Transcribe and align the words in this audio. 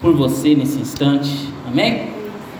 por 0.00 0.14
você 0.14 0.54
nesse 0.54 0.78
instante. 0.78 1.52
Amém? 1.66 2.12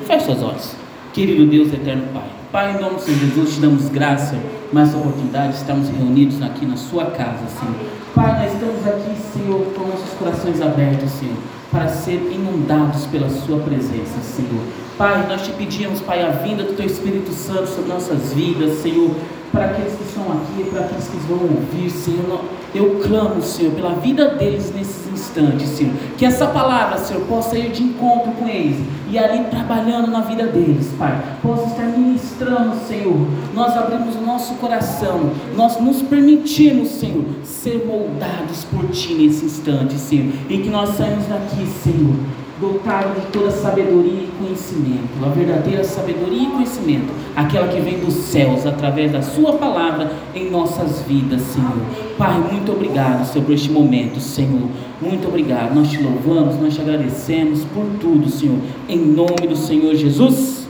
Feche 0.08 0.24
seus 0.24 0.42
olhos. 0.42 0.72
Querido 1.12 1.46
Deus 1.46 1.72
eterno 1.72 2.02
Pai. 2.12 2.28
Pai, 2.50 2.74
em 2.76 2.80
nome 2.80 2.98
Senhor 2.98 3.16
Jesus, 3.20 3.54
te 3.54 3.60
damos 3.60 3.88
graça 3.90 4.34
mais 4.72 4.92
oportunidade 4.92 5.52
de 5.52 5.58
estarmos 5.58 5.88
reunidos 5.88 6.42
aqui 6.42 6.66
na 6.66 6.76
sua 6.76 7.12
casa, 7.12 7.46
Senhor. 7.46 7.76
Pai, 8.12 8.42
nós 8.42 8.52
estamos 8.52 8.84
aqui, 8.84 9.16
Senhor, 9.32 9.60
com 9.72 9.86
nossos 9.86 10.10
corações 10.18 10.60
abertos, 10.60 11.12
Senhor, 11.12 11.36
para 11.70 11.86
ser 11.86 12.16
inundados 12.16 13.06
pela 13.06 13.30
sua 13.30 13.60
presença, 13.60 14.18
Senhor. 14.20 14.64
Pai, 14.98 15.24
nós 15.28 15.42
te 15.42 15.52
pedimos, 15.52 16.00
Pai, 16.00 16.20
a 16.24 16.30
vinda 16.30 16.64
do 16.64 16.72
Teu 16.72 16.86
Espírito 16.86 17.32
Santo 17.32 17.68
sobre 17.68 17.88
nossas 17.88 18.32
vidas, 18.32 18.78
Senhor, 18.78 19.12
para 19.52 19.66
aqueles 19.66 19.94
que 19.94 20.02
estão 20.02 20.24
aqui, 20.32 20.68
para 20.70 20.80
aqueles 20.80 21.06
que 21.06 21.16
vão 21.18 21.38
ouvir, 21.38 21.88
Senhor. 21.88 22.44
Eu 22.74 23.00
clamo, 23.02 23.42
Senhor, 23.42 23.72
pela 23.72 23.94
vida 23.94 24.28
deles 24.30 24.72
nesses 24.74 25.10
instantes, 25.10 25.68
Senhor. 25.70 25.94
Que 26.16 26.24
essa 26.26 26.46
palavra, 26.46 26.98
Senhor, 26.98 27.22
possa 27.24 27.58
ir 27.58 27.70
de 27.70 27.82
encontro 27.82 28.32
com 28.32 28.46
eles 28.46 28.76
e 29.10 29.18
ali 29.18 29.44
trabalhando 29.44 30.10
na 30.10 30.20
vida 30.20 30.46
deles, 30.46 30.90
Pai. 30.98 31.18
Possa 31.42 31.66
estar 31.66 31.86
ministrando, 31.86 32.76
Senhor. 32.86 33.26
Nós 33.54 33.76
abrimos 33.76 34.16
o 34.16 34.20
nosso 34.20 34.54
coração, 34.54 35.30
nós 35.56 35.80
nos 35.80 36.02
permitimos, 36.02 36.88
Senhor, 36.90 37.24
ser 37.42 37.86
moldados 37.86 38.64
por 38.64 38.86
Ti 38.90 39.14
nesse 39.14 39.46
instante, 39.46 39.94
Senhor. 39.94 40.32
E 40.48 40.58
que 40.58 40.68
nós 40.68 40.90
saímos 40.90 41.26
daqui, 41.26 41.66
Senhor 41.66 42.16
dotado 42.60 43.20
de 43.20 43.26
toda 43.26 43.50
sabedoria 43.50 44.24
e 44.24 44.30
conhecimento, 44.38 45.24
a 45.24 45.28
verdadeira 45.28 45.84
sabedoria 45.84 46.42
e 46.42 46.46
conhecimento, 46.46 47.12
aquela 47.36 47.68
que 47.68 47.80
vem 47.80 47.98
dos 47.98 48.14
céus 48.14 48.66
através 48.66 49.12
da 49.12 49.22
Sua 49.22 49.52
palavra 49.54 50.10
em 50.34 50.50
nossas 50.50 51.02
vidas, 51.02 51.40
Senhor. 51.42 51.78
Pai, 52.16 52.38
muito 52.52 52.72
obrigado, 52.72 53.24
Senhor, 53.26 53.44
por 53.44 53.54
este 53.54 53.70
momento, 53.70 54.20
Senhor. 54.20 54.68
Muito 55.00 55.28
obrigado. 55.28 55.74
Nós 55.74 55.88
te 55.88 56.02
louvamos, 56.02 56.60
nós 56.60 56.74
te 56.74 56.80
agradecemos 56.80 57.64
por 57.72 57.84
tudo, 58.00 58.28
Senhor. 58.28 58.58
Em 58.88 58.98
nome 58.98 59.46
do 59.48 59.56
Senhor 59.56 59.94
Jesus. 59.94 60.66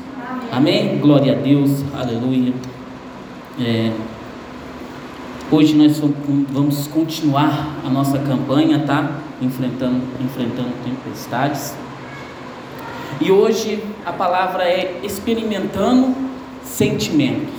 Amém. 0.52 0.90
Amém? 0.90 0.98
Glória 0.98 1.32
a 1.32 1.36
Deus. 1.36 1.82
Aleluia. 1.94 2.52
É, 3.58 3.90
hoje 5.50 5.74
nós 5.74 6.00
vamos 6.52 6.86
continuar 6.88 7.80
a 7.84 7.88
nossa 7.88 8.18
campanha, 8.18 8.80
tá? 8.86 9.27
Enfrentando, 9.40 10.02
enfrentando 10.20 10.70
tempestades. 10.84 11.74
E 13.20 13.32
hoje 13.32 13.82
a 14.04 14.12
palavra 14.12 14.64
é 14.64 15.00
experimentando 15.02 16.14
sentimentos. 16.62 17.54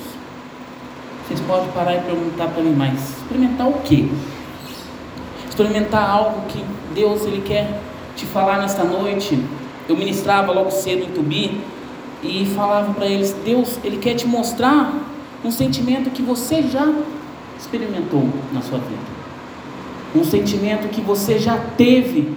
Vocês 1.27 1.39
podem 1.41 1.69
parar 1.71 1.95
e 1.95 1.99
perguntar 2.01 2.47
para 2.47 2.63
mim, 2.63 2.73
mas 2.75 3.17
experimentar 3.17 3.67
o 3.67 3.73
quê? 3.81 4.07
Experimentar 5.47 6.09
algo 6.09 6.41
que 6.47 6.63
Deus 6.93 7.23
ele 7.23 7.41
quer 7.41 7.81
te 8.15 8.25
falar 8.25 8.59
nesta 8.59 8.83
noite. 8.83 9.43
Eu 9.87 9.97
ministrava 9.97 10.51
logo 10.51 10.71
cedo 10.71 11.03
em 11.03 11.11
Tubi 11.11 11.61
e 12.23 12.45
falava 12.55 12.93
para 12.93 13.05
eles, 13.05 13.33
Deus 13.45 13.79
ele 13.83 13.97
quer 13.97 14.13
te 14.13 14.27
mostrar 14.27 14.93
um 15.43 15.51
sentimento 15.51 16.09
que 16.09 16.21
você 16.21 16.63
já 16.63 16.87
experimentou 17.57 18.27
na 18.53 18.61
sua 18.61 18.77
vida 18.79 19.18
um 20.15 20.23
sentimento 20.23 20.87
que 20.89 21.01
você 21.01 21.37
já 21.37 21.57
teve, 21.77 22.33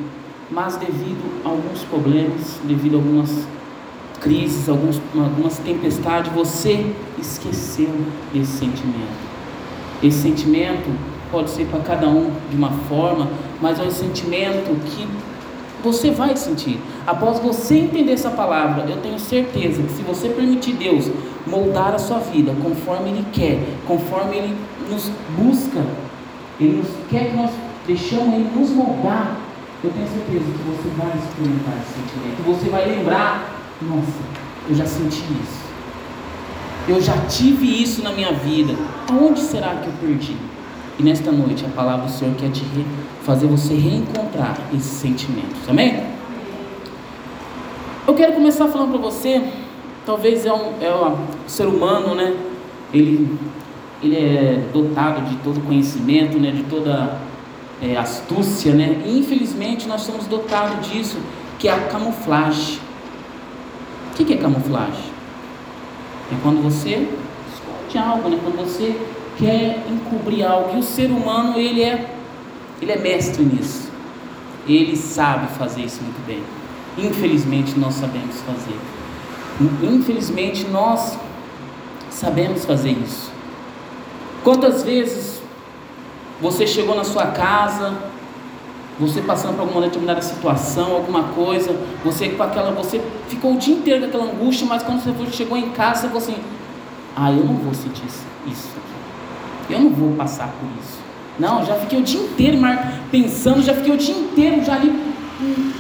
mas 0.51 0.77
devido 0.77 1.43
a 1.45 1.49
alguns 1.49 1.83
problemas, 1.85 2.61
devido 2.65 2.95
a 2.95 2.99
algumas 2.99 3.47
crises, 4.21 4.69
algumas 4.69 5.59
tempestades, 5.59 6.33
você 6.33 6.87
esqueceu 7.19 7.91
esse 8.35 8.59
sentimento. 8.59 9.33
Esse 10.03 10.19
sentimento 10.19 10.91
pode 11.31 11.51
ser 11.51 11.67
para 11.67 11.81
cada 11.81 12.09
um 12.09 12.31
de 12.51 12.57
uma 12.57 12.71
forma, 12.89 13.29
mas 13.61 13.81
é 13.81 13.83
um 13.83 13.91
sentimento 13.91 14.75
que 14.85 15.09
você 15.83 16.11
vai 16.11 16.37
sentir. 16.37 16.79
Após 17.07 17.41
você 17.41 17.77
entender 17.79 18.13
essa 18.13 18.31
palavra, 18.31 18.85
eu 18.89 18.99
tenho 18.99 19.19
certeza 19.19 19.83
que 19.83 19.93
se 19.93 20.03
você 20.03 20.29
permitir 20.29 20.75
Deus 20.75 21.11
moldar 21.47 21.95
a 21.95 21.99
sua 21.99 22.19
vida 22.19 22.55
conforme 22.63 23.11
Ele 23.11 23.27
quer, 23.33 23.59
conforme 23.87 24.37
Ele 24.37 24.57
nos 24.89 25.11
busca, 25.37 25.85
Ele 26.61 26.77
nos 26.77 26.89
quer 27.11 27.31
que 27.31 27.37
nós 27.37 27.51
deixamos 27.87 28.35
Ele 28.35 28.51
nos 28.55 28.71
moldar, 28.71 29.37
eu 29.83 29.91
tenho 29.91 30.07
certeza 30.07 30.45
que 30.45 30.63
você 30.63 30.89
vai 30.97 31.13
experimentar 31.19 31.75
esse 31.83 31.95
sentimento. 31.95 32.43
Você 32.47 32.71
vai 32.71 32.89
lembrar, 32.89 33.53
nossa, 33.83 34.21
eu 34.69 34.75
já 34.75 34.87
senti 34.87 35.23
isso. 35.43 35.63
Eu 36.87 37.01
já 37.01 37.17
tive 37.29 37.83
isso 37.83 38.03
na 38.03 38.13
minha 38.13 38.33
vida. 38.33 38.75
Aonde 39.11 39.41
será 39.41 39.75
que 39.77 39.87
eu 39.87 39.93
perdi? 40.01 40.37
E 40.99 41.03
nesta 41.03 41.33
noite 41.33 41.65
a 41.65 41.69
palavra 41.69 42.07
do 42.07 42.13
Senhor 42.13 42.35
quer 42.37 42.51
te 42.51 42.65
fazer 43.23 43.47
você 43.47 43.75
reencontrar 43.75 44.57
esses 44.73 44.93
sentimentos. 44.93 45.69
Amém? 45.69 46.05
Eu 48.07 48.15
quero 48.15 48.33
começar 48.33 48.69
falando 48.69 48.91
para 48.91 49.01
você, 49.01 49.43
talvez 50.05 50.45
é 50.45 50.53
um, 50.53 50.73
é 50.81 50.95
um 50.95 51.17
ser 51.47 51.67
humano, 51.67 52.15
né? 52.15 52.37
Ele, 52.93 53.39
ele 54.03 54.17
é 54.17 54.69
dotado 54.73 55.23
de 55.29 55.37
todo 55.37 55.61
conhecimento, 55.61 56.39
né? 56.39 56.51
De 56.51 56.65
toda 56.65 57.19
é, 57.83 57.97
astúcia, 57.97 58.73
né? 58.73 59.03
Infelizmente 59.05 59.89
nós 59.89 60.03
somos 60.03 60.27
dotados 60.27 60.89
disso, 60.89 61.19
que 61.59 61.67
é 61.67 61.73
a 61.73 61.89
camuflagem. 61.89 62.79
O 64.11 64.15
que, 64.15 64.25
que 64.25 64.35
é 64.35 64.37
camuflagem? 64.37 65.11
É 66.31 66.37
quando 66.43 66.63
você 66.63 67.09
esconde 67.53 67.99
algo, 67.99 68.29
né? 68.29 68.39
Quando 68.41 68.57
você 68.57 68.97
quer 69.37 69.85
encobrir 69.91 70.45
algo. 70.45 70.77
E 70.77 70.79
o 70.79 70.83
ser 70.83 71.11
humano 71.11 71.59
ele 71.59 71.83
é, 71.83 72.15
ele 72.81 72.93
é 72.93 72.99
mestre 72.99 73.43
nisso. 73.43 73.91
Ele 74.69 74.97
sabe 74.97 75.49
fazer 75.59 75.83
isso 75.83 76.01
muito 76.03 76.25
bem. 76.25 76.43
Infelizmente 76.97 77.77
nós 77.79 77.95
sabemos 77.95 78.41
fazer. 78.43 78.79
Infelizmente 79.83 80.67
nós 80.69 81.19
sabemos 82.11 82.65
fazer 82.65 82.93
isso. 82.93 83.33
Quantas 84.45 84.83
vezes 84.85 85.42
você 86.43 86.67
chegou 86.67 86.97
na 86.97 87.05
sua 87.05 87.27
casa, 87.27 87.95
você 88.99 89.23
passando 89.23 89.55
por 89.55 89.63
alguma 89.63 89.81
determinada 89.83 90.21
situação, 90.21 90.93
alguma 90.93 91.23
coisa, 91.29 91.75
você 92.05 92.31
com 92.31 92.43
aquela, 92.43 92.73
você 92.73 93.01
ficou 93.29 93.55
o 93.55 93.57
dia 93.57 93.75
inteiro 93.75 94.01
com 94.01 94.07
aquela 94.09 94.25
angústia, 94.25 94.67
mas 94.67 94.83
quando 94.83 95.01
você 95.01 95.31
chegou 95.31 95.57
em 95.57 95.71
casa, 95.71 96.03
você 96.03 96.07
falou 96.09 96.23
assim: 96.23 96.37
Ah, 97.15 97.31
eu 97.31 97.45
não 97.45 97.55
vou 97.55 97.73
sentir 97.73 98.05
isso 98.07 98.69
aqui. 98.77 99.73
Eu 99.73 99.81
não 99.81 99.91
vou 99.91 100.17
passar 100.17 100.49
por 100.49 100.69
isso. 100.83 100.99
Não, 101.39 101.65
já 101.65 101.77
fiquei 101.77 102.01
o 102.01 102.03
dia 102.03 102.21
inteiro 102.21 102.59
pensando, 103.11 103.63
já 103.63 103.73
fiquei 103.73 103.95
o 103.95 103.97
dia 103.97 104.15
inteiro 104.15 104.65
já 104.65 104.75
ali 104.75 104.91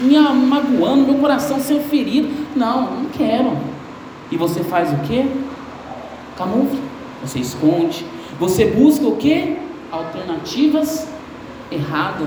me 0.00 0.16
magoando, 0.46 1.04
meu 1.04 1.16
coração 1.16 1.58
sendo 1.58 1.82
ferido. 1.88 2.28
Não, 2.54 2.82
não 2.82 3.04
quero. 3.06 3.56
E 4.30 4.36
você 4.36 4.60
faz 4.60 4.92
o 4.92 4.96
quê? 5.08 5.26
Camufla. 6.36 6.78
Você 7.20 7.40
esconde. 7.40 8.06
Você 8.38 8.64
busca 8.66 9.06
o 9.06 9.16
quê? 9.16 9.58
Alternativas 9.92 11.06
erradas, 11.70 12.26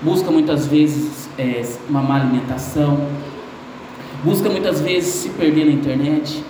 busca 0.00 0.30
muitas 0.30 0.66
vezes 0.66 1.28
é, 1.36 1.62
uma 1.88 2.00
má 2.00 2.16
alimentação, 2.16 3.06
busca 4.22 4.48
muitas 4.48 4.80
vezes 4.80 5.12
se 5.12 5.30
perder 5.30 5.66
na 5.66 5.72
internet. 5.72 6.42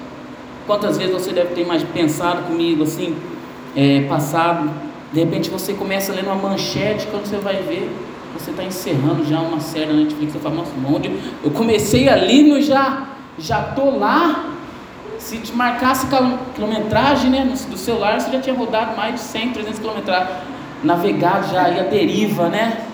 Quantas 0.66 0.98
vezes 0.98 1.14
você 1.14 1.32
deve 1.32 1.54
ter 1.54 1.66
mais 1.66 1.82
pensado 1.82 2.42
comigo 2.42 2.82
assim, 2.82 3.16
é, 3.74 4.02
passado, 4.02 4.70
de 5.12 5.20
repente 5.20 5.48
você 5.48 5.72
começa 5.72 6.12
lendo 6.12 6.26
uma 6.26 6.34
manchete, 6.50 7.06
quando 7.06 7.24
você 7.24 7.38
vai 7.38 7.62
ver, 7.62 7.90
você 8.38 8.50
está 8.50 8.62
encerrando 8.62 9.24
já 9.24 9.40
uma 9.40 9.60
série 9.60 9.86
na 9.86 9.94
Netflix, 9.94 10.34
você 10.34 10.38
fala, 10.38 10.56
nossa, 10.56 10.72
onde 10.86 11.10
eu 11.42 11.50
comecei 11.50 12.08
ali, 12.08 12.50
mas 12.50 12.66
já 12.66 13.08
já 13.38 13.62
tô 13.62 13.90
lá, 13.96 14.57
se 15.18 15.38
te 15.38 15.52
marcasse 15.52 16.06
quilometragem 16.54 17.30
né, 17.30 17.44
do 17.68 17.76
celular, 17.76 18.20
você 18.20 18.30
já 18.30 18.40
tinha 18.40 18.54
rodado 18.54 18.96
mais 18.96 19.14
de 19.14 19.20
100, 19.20 19.52
300 19.52 19.78
quilometragens. 19.78 20.36
Navegado 20.82 21.52
já 21.52 21.68
ia 21.68 21.84
deriva, 21.84 22.48
né? 22.48 22.84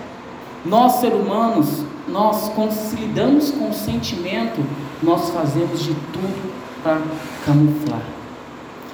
Nós, 0.65 0.93
seres 0.93 1.19
humanos, 1.19 1.85
nós, 2.07 2.51
quando 2.55 2.71
se 2.71 2.95
lidamos 2.95 3.51
com 3.51 3.69
o 3.69 3.73
sentimento, 3.73 4.65
nós 5.03 5.29
fazemos 5.29 5.83
de 5.83 5.93
tudo 6.11 6.53
para 6.81 6.99
camuflar. 7.45 8.01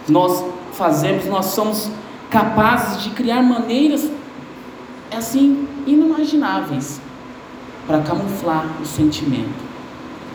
Nós 0.09 0.43
fazemos, 0.73 1.25
nós 1.25 1.45
somos 1.47 1.89
capazes 2.29 3.03
de 3.03 3.11
criar 3.11 3.41
maneiras 3.41 4.09
assim 5.15 5.67
inimagináveis 5.85 7.01
para 7.87 7.99
camuflar 7.99 8.65
o 8.81 8.85
sentimento. 8.85 9.71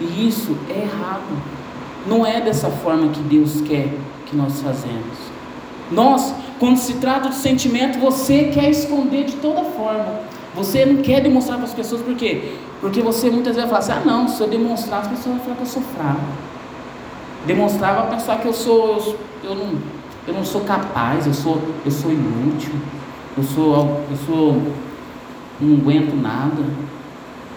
E 0.00 0.28
isso 0.28 0.56
é 0.69 0.82
errado. 0.82 1.56
Não 2.06 2.25
é 2.25 2.41
dessa 2.41 2.70
forma 2.70 3.08
que 3.08 3.20
Deus 3.20 3.61
quer 3.62 3.93
que 4.26 4.37
nós 4.37 4.61
fazemos. 4.61 5.37
Nós, 5.91 6.35
quando 6.58 6.76
se 6.76 6.94
trata 6.94 7.29
de 7.29 7.37
sentimento, 7.37 7.99
você 7.99 8.44
quer 8.44 8.70
esconder 8.70 9.25
de 9.25 9.37
toda 9.37 9.62
forma. 9.62 10.20
Você 10.55 10.87
não 10.87 11.03
quer 11.03 11.20
demonstrar 11.20 11.58
para 11.58 11.67
as 11.67 11.75
pessoas 11.75 12.03
por 12.03 12.14
quê? 12.14 12.55
Porque 12.81 13.03
você 13.03 13.31
muitas 13.31 13.55
vezes 13.55 13.70
fala 13.70 13.82
assim: 13.82 13.93
ah, 13.93 14.03
não, 14.05 14.29
se 14.29 14.41
eu 14.41 14.49
demonstrar, 14.49 15.00
as 15.03 15.08
pessoas 15.08 15.37
vão 15.37 15.41
falar 15.41 15.56
que 15.56 15.62
eu 15.62 15.67
sou 15.67 15.82
fraco. 15.82 16.20
Demonstrar 17.47 17.94
vai 17.94 18.11
pensar 18.11 18.41
que 18.41 18.47
eu 18.47 18.53
sou, 18.53 19.17
eu, 19.44 19.50
eu, 19.50 19.55
não, 19.55 19.79
eu 20.26 20.35
não 20.35 20.44
sou 20.44 20.62
capaz, 20.62 21.26
eu 21.26 21.35
sou, 21.35 21.61
eu 21.85 21.91
sou 21.91 22.11
inútil, 22.11 22.73
eu 23.37 23.44
sou, 23.44 24.00
eu 24.11 24.17
sou, 24.26 24.62
não 25.61 25.76
aguento 25.76 26.14
nada. 26.17 26.64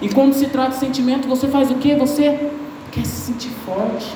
E 0.01 0.09
quando 0.09 0.33
se 0.33 0.47
trata 0.47 0.71
de 0.71 0.77
sentimento, 0.77 1.27
você 1.27 1.47
faz 1.47 1.71
o 1.71 1.75
que? 1.75 1.95
Você 1.95 2.51
quer 2.91 3.05
se 3.05 3.31
sentir 3.31 3.51
forte. 3.65 4.13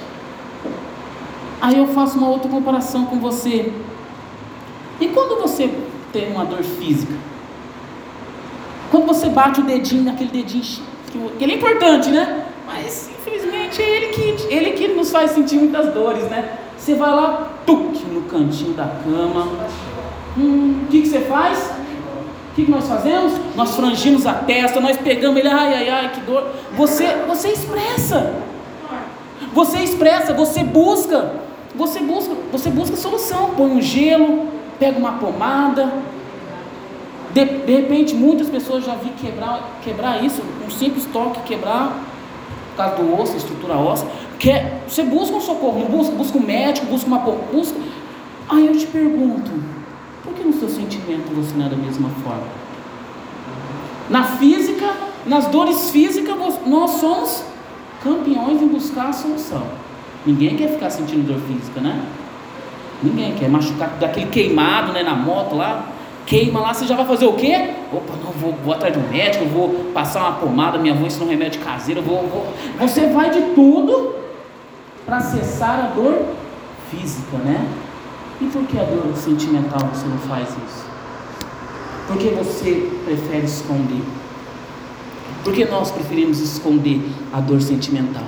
Aí 1.63 1.77
eu 1.77 1.88
faço 1.88 2.18
uma 2.18 2.27
outra 2.27 2.50
comparação 2.50 3.06
com 3.06 3.21
você. 3.21 3.71
E 5.00 5.07
quando 5.07 5.42
você 5.42 5.74
tem 6.12 6.30
uma 6.30 6.44
dor 6.44 6.62
física? 6.62 7.13
Quando 8.92 9.06
você 9.06 9.30
bate 9.30 9.62
o 9.62 9.63
dedinho 9.63 10.04
naquele 10.04 10.30
dedinho, 10.30 10.62
que 11.10 11.42
ele 11.42 11.54
é 11.54 11.56
importante, 11.56 12.10
né? 12.10 12.48
Mas 12.68 13.10
infelizmente 13.18 13.81
é 13.81 13.89
ele 13.89 14.07
que, 14.07 14.54
ele 14.54 14.71
que 14.71 14.89
nos 14.89 15.10
faz 15.10 15.31
sentir 15.31 15.56
muitas 15.56 15.94
dores, 15.94 16.24
né? 16.25 16.57
Você 16.77 16.95
vai 16.95 17.12
lá, 17.12 17.54
tuque, 17.65 18.04
no 18.07 18.24
cantinho 18.24 18.74
da 18.74 18.92
cama. 19.01 19.48
Hum, 20.38 20.81
o 20.83 20.88
que, 20.92 21.04
que 21.04 21.07
você 21.07 21.21
faz? 21.21 21.71
O 22.51 22.56
que, 22.56 22.65
que 22.65 22.71
nós 22.71 22.86
fazemos? 22.89 23.39
Nós 23.56 23.74
frangimos 23.74 24.25
a 24.25 24.33
testa, 24.33 24.81
nós 24.81 24.98
pegamos 24.98 25.38
ele, 25.38 25.48
ai, 25.48 25.75
ai, 25.75 25.89
ai, 25.89 26.12
que 26.12 26.19
dor. 26.19 26.45
Você, 26.75 27.07
você 27.25 27.48
expressa. 27.48 28.33
Você 29.54 29.77
expressa, 29.77 30.33
você 30.33 30.62
busca. 30.62 31.53
Você 31.75 32.00
busca, 32.00 32.36
você 32.52 32.70
busca 32.70 32.96
solução. 32.96 33.52
Põe 33.56 33.72
um 33.72 33.81
gelo, 33.81 34.48
pega 34.80 34.98
uma 34.98 35.14
pomada. 35.14 35.92
De, 37.34 37.44
de 37.44 37.75
repente, 37.75 38.14
muitas 38.14 38.48
pessoas 38.48 38.86
já 38.86 38.94
vi 38.96 39.10
quebrar, 39.12 39.80
quebrar 39.84 40.24
isso, 40.24 40.42
um 40.66 40.70
simples 40.70 41.08
toque 41.12 41.42
quebrar, 41.42 42.00
por 42.70 42.78
causa 42.78 42.96
do 42.98 43.20
osso, 43.20 43.36
estrutura 43.36 43.74
óssea. 43.74 44.08
Quer, 44.38 44.84
você 44.88 45.02
busca 45.04 45.36
um 45.36 45.42
socorro, 45.42 45.80
não 45.80 45.88
busca, 45.88 46.16
busca 46.16 46.38
um 46.38 46.46
médico, 46.46 46.86
busca 46.88 47.08
uma 47.08 47.18
busca. 47.18 47.78
Aí 48.50 48.68
eu 48.68 48.78
te 48.78 48.86
pergunto, 48.86 49.50
por 50.24 50.34
que 50.34 50.44
no 50.44 50.54
seu 50.54 50.70
sentimento 50.70 51.34
você 51.34 51.56
não 51.56 51.66
é 51.66 51.70
da 51.70 51.75
mesma 51.75 52.10
forma? 52.24 52.44
Na 54.10 54.24
física, 54.24 54.94
nas 55.25 55.48
dores 55.48 55.90
físicas, 55.90 56.36
nós 56.68 56.92
somos 56.92 57.44
campeões 58.04 58.62
em 58.62 58.68
buscar 58.68 59.10
a 59.10 59.14
solução. 59.14 59.64
Ninguém 60.25 60.56
quer 60.56 60.70
ficar 60.70 60.90
sentindo 60.90 61.28
dor 61.28 61.40
física, 61.42 61.81
né? 61.81 62.02
Ninguém 63.02 63.34
quer 63.36 63.50
machucar 63.50 63.90
daquele 64.00 64.28
queimado, 64.28 64.94
né, 64.94 65.04
na 65.04 65.14
moto 65.14 65.56
lá. 65.56 65.90
Queima 66.25 66.62
lá, 66.62 66.74
você 66.74 66.88
já 66.88 66.96
vai 66.96 67.06
fazer 67.06 67.25
o 67.25 67.34
quê? 67.34 67.72
Opa, 67.92 68.14
não, 68.24 68.31
vou, 68.31 68.54
vou 68.64 68.74
atrás 68.74 68.94
de 68.94 69.00
um 69.00 69.10
médico, 69.10 69.46
vou 69.46 69.92
passar 69.94 70.22
uma 70.22 70.31
pomada, 70.34 70.78
minha 70.78 70.94
avó 70.94 71.06
ensinou 71.06 71.28
um 71.28 71.31
remédio 71.31 71.60
caseiro, 71.62 72.02
vou, 72.02 72.25
vou. 72.30 72.48
Você 72.80 73.08
vai 73.08 73.30
de 73.30 73.42
tudo 73.54 74.16
para 75.06 75.20
cessar 75.20 75.80
a 75.80 75.88
dor 75.94 76.24
física, 76.90 77.38
né? 77.38 77.68
E 78.40 78.46
por 78.46 78.64
que 78.64 78.80
a 78.80 78.84
dor 78.84 79.14
sentimental 79.18 79.81
você 79.94 80.08
não 80.08 80.18
faz 80.20 80.48
isso? 80.50 80.86
Por 82.08 82.18
que 82.18 82.30
você 82.30 82.90
prefere 83.04 83.46
esconder? 83.46 84.02
Por 85.44 85.54
que 85.54 85.66
nós 85.66 85.92
preferimos 85.92 86.40
esconder 86.40 87.02
a 87.34 87.42
dor 87.42 87.62
sentimental? 87.62 88.24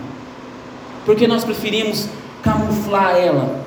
Por 1.06 1.16
que 1.16 1.28
nós 1.28 1.44
preferimos 1.44 2.08
camuflar 2.42 3.16
ela? 3.16 3.64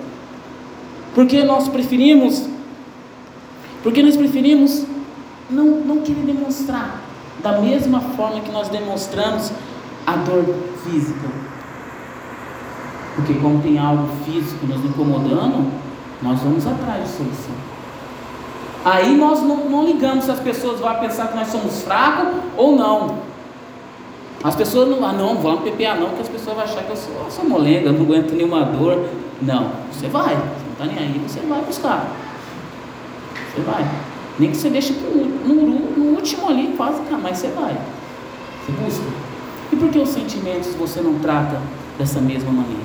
Por 1.15 1.27
que 1.27 1.43
nós 1.43 1.69
preferimos 1.69 2.49
porque 3.83 4.03
nós 4.03 4.17
preferimos 4.17 4.85
não, 5.49 5.65
não 5.65 5.99
querer 5.99 6.23
demonstrar 6.23 7.01
da 7.43 7.61
mesma 7.61 8.01
forma 8.01 8.41
que 8.41 8.51
nós 8.51 8.69
demonstramos 8.69 9.53
a 10.07 10.17
dor 10.17 10.45
física. 10.85 11.29
Porque 13.15 13.35
como 13.35 13.61
tem 13.61 13.79
algo 13.79 14.09
físico 14.25 14.67
nos 14.67 14.85
incomodando, 14.85 15.71
nós 16.21 16.41
vamos 16.41 16.67
atrás 16.67 17.05
de 17.05 17.09
solução. 17.11 17.55
Aí 18.85 19.17
nós 19.17 19.43
não, 19.43 19.69
não 19.69 19.87
ligamos 19.87 20.25
se 20.25 20.31
as 20.31 20.41
pessoas 20.41 20.81
vão 20.81 20.95
pensar 20.97 21.29
que 21.29 21.37
nós 21.37 21.49
somos 21.49 21.83
fracos 21.83 22.43
ou 22.57 22.77
não. 22.77 23.28
As 24.43 24.55
pessoas 24.55 24.89
não, 24.89 25.05
ah 25.05 25.13
não, 25.13 25.37
vamos 25.39 25.69
PPA 25.69 25.95
não, 25.95 26.09
porque 26.09 26.23
as 26.23 26.29
pessoas 26.29 26.57
vão 26.57 26.65
achar 26.65 26.85
que 26.85 26.91
eu 26.91 26.97
sou, 26.97 27.15
eu 27.25 27.31
sou 27.31 27.45
molenga, 27.45 27.91
não 27.91 28.03
aguento 28.03 28.33
nenhuma 28.33 28.65
dor. 28.65 29.09
Não, 29.43 29.73
você 29.93 30.07
vai, 30.09 30.35
você 30.35 30.65
não 30.65 30.73
está 30.73 30.85
nem 30.85 30.99
aí, 30.99 31.21
você 31.27 31.41
vai 31.41 31.61
buscar. 31.63 32.09
Você 33.53 33.63
vai. 33.63 33.85
Nem 34.39 34.51
que 34.51 34.57
você 34.57 34.71
deixe 34.71 34.93
no, 34.93 35.55
no, 35.55 36.15
último 36.15 36.49
ali, 36.49 36.75
quase, 36.77 37.01
mas 37.23 37.39
você 37.39 37.49
vai. 37.49 37.77
Você 38.65 38.73
busca. 38.73 39.05
E 39.73 39.77
por 39.77 39.89
que 39.91 39.99
os 39.99 40.09
sentimentos 40.09 40.75
você 40.75 41.01
não 41.01 41.19
trata 41.19 41.61
dessa 41.99 42.21
mesma 42.21 42.53
maneira? 42.53 42.83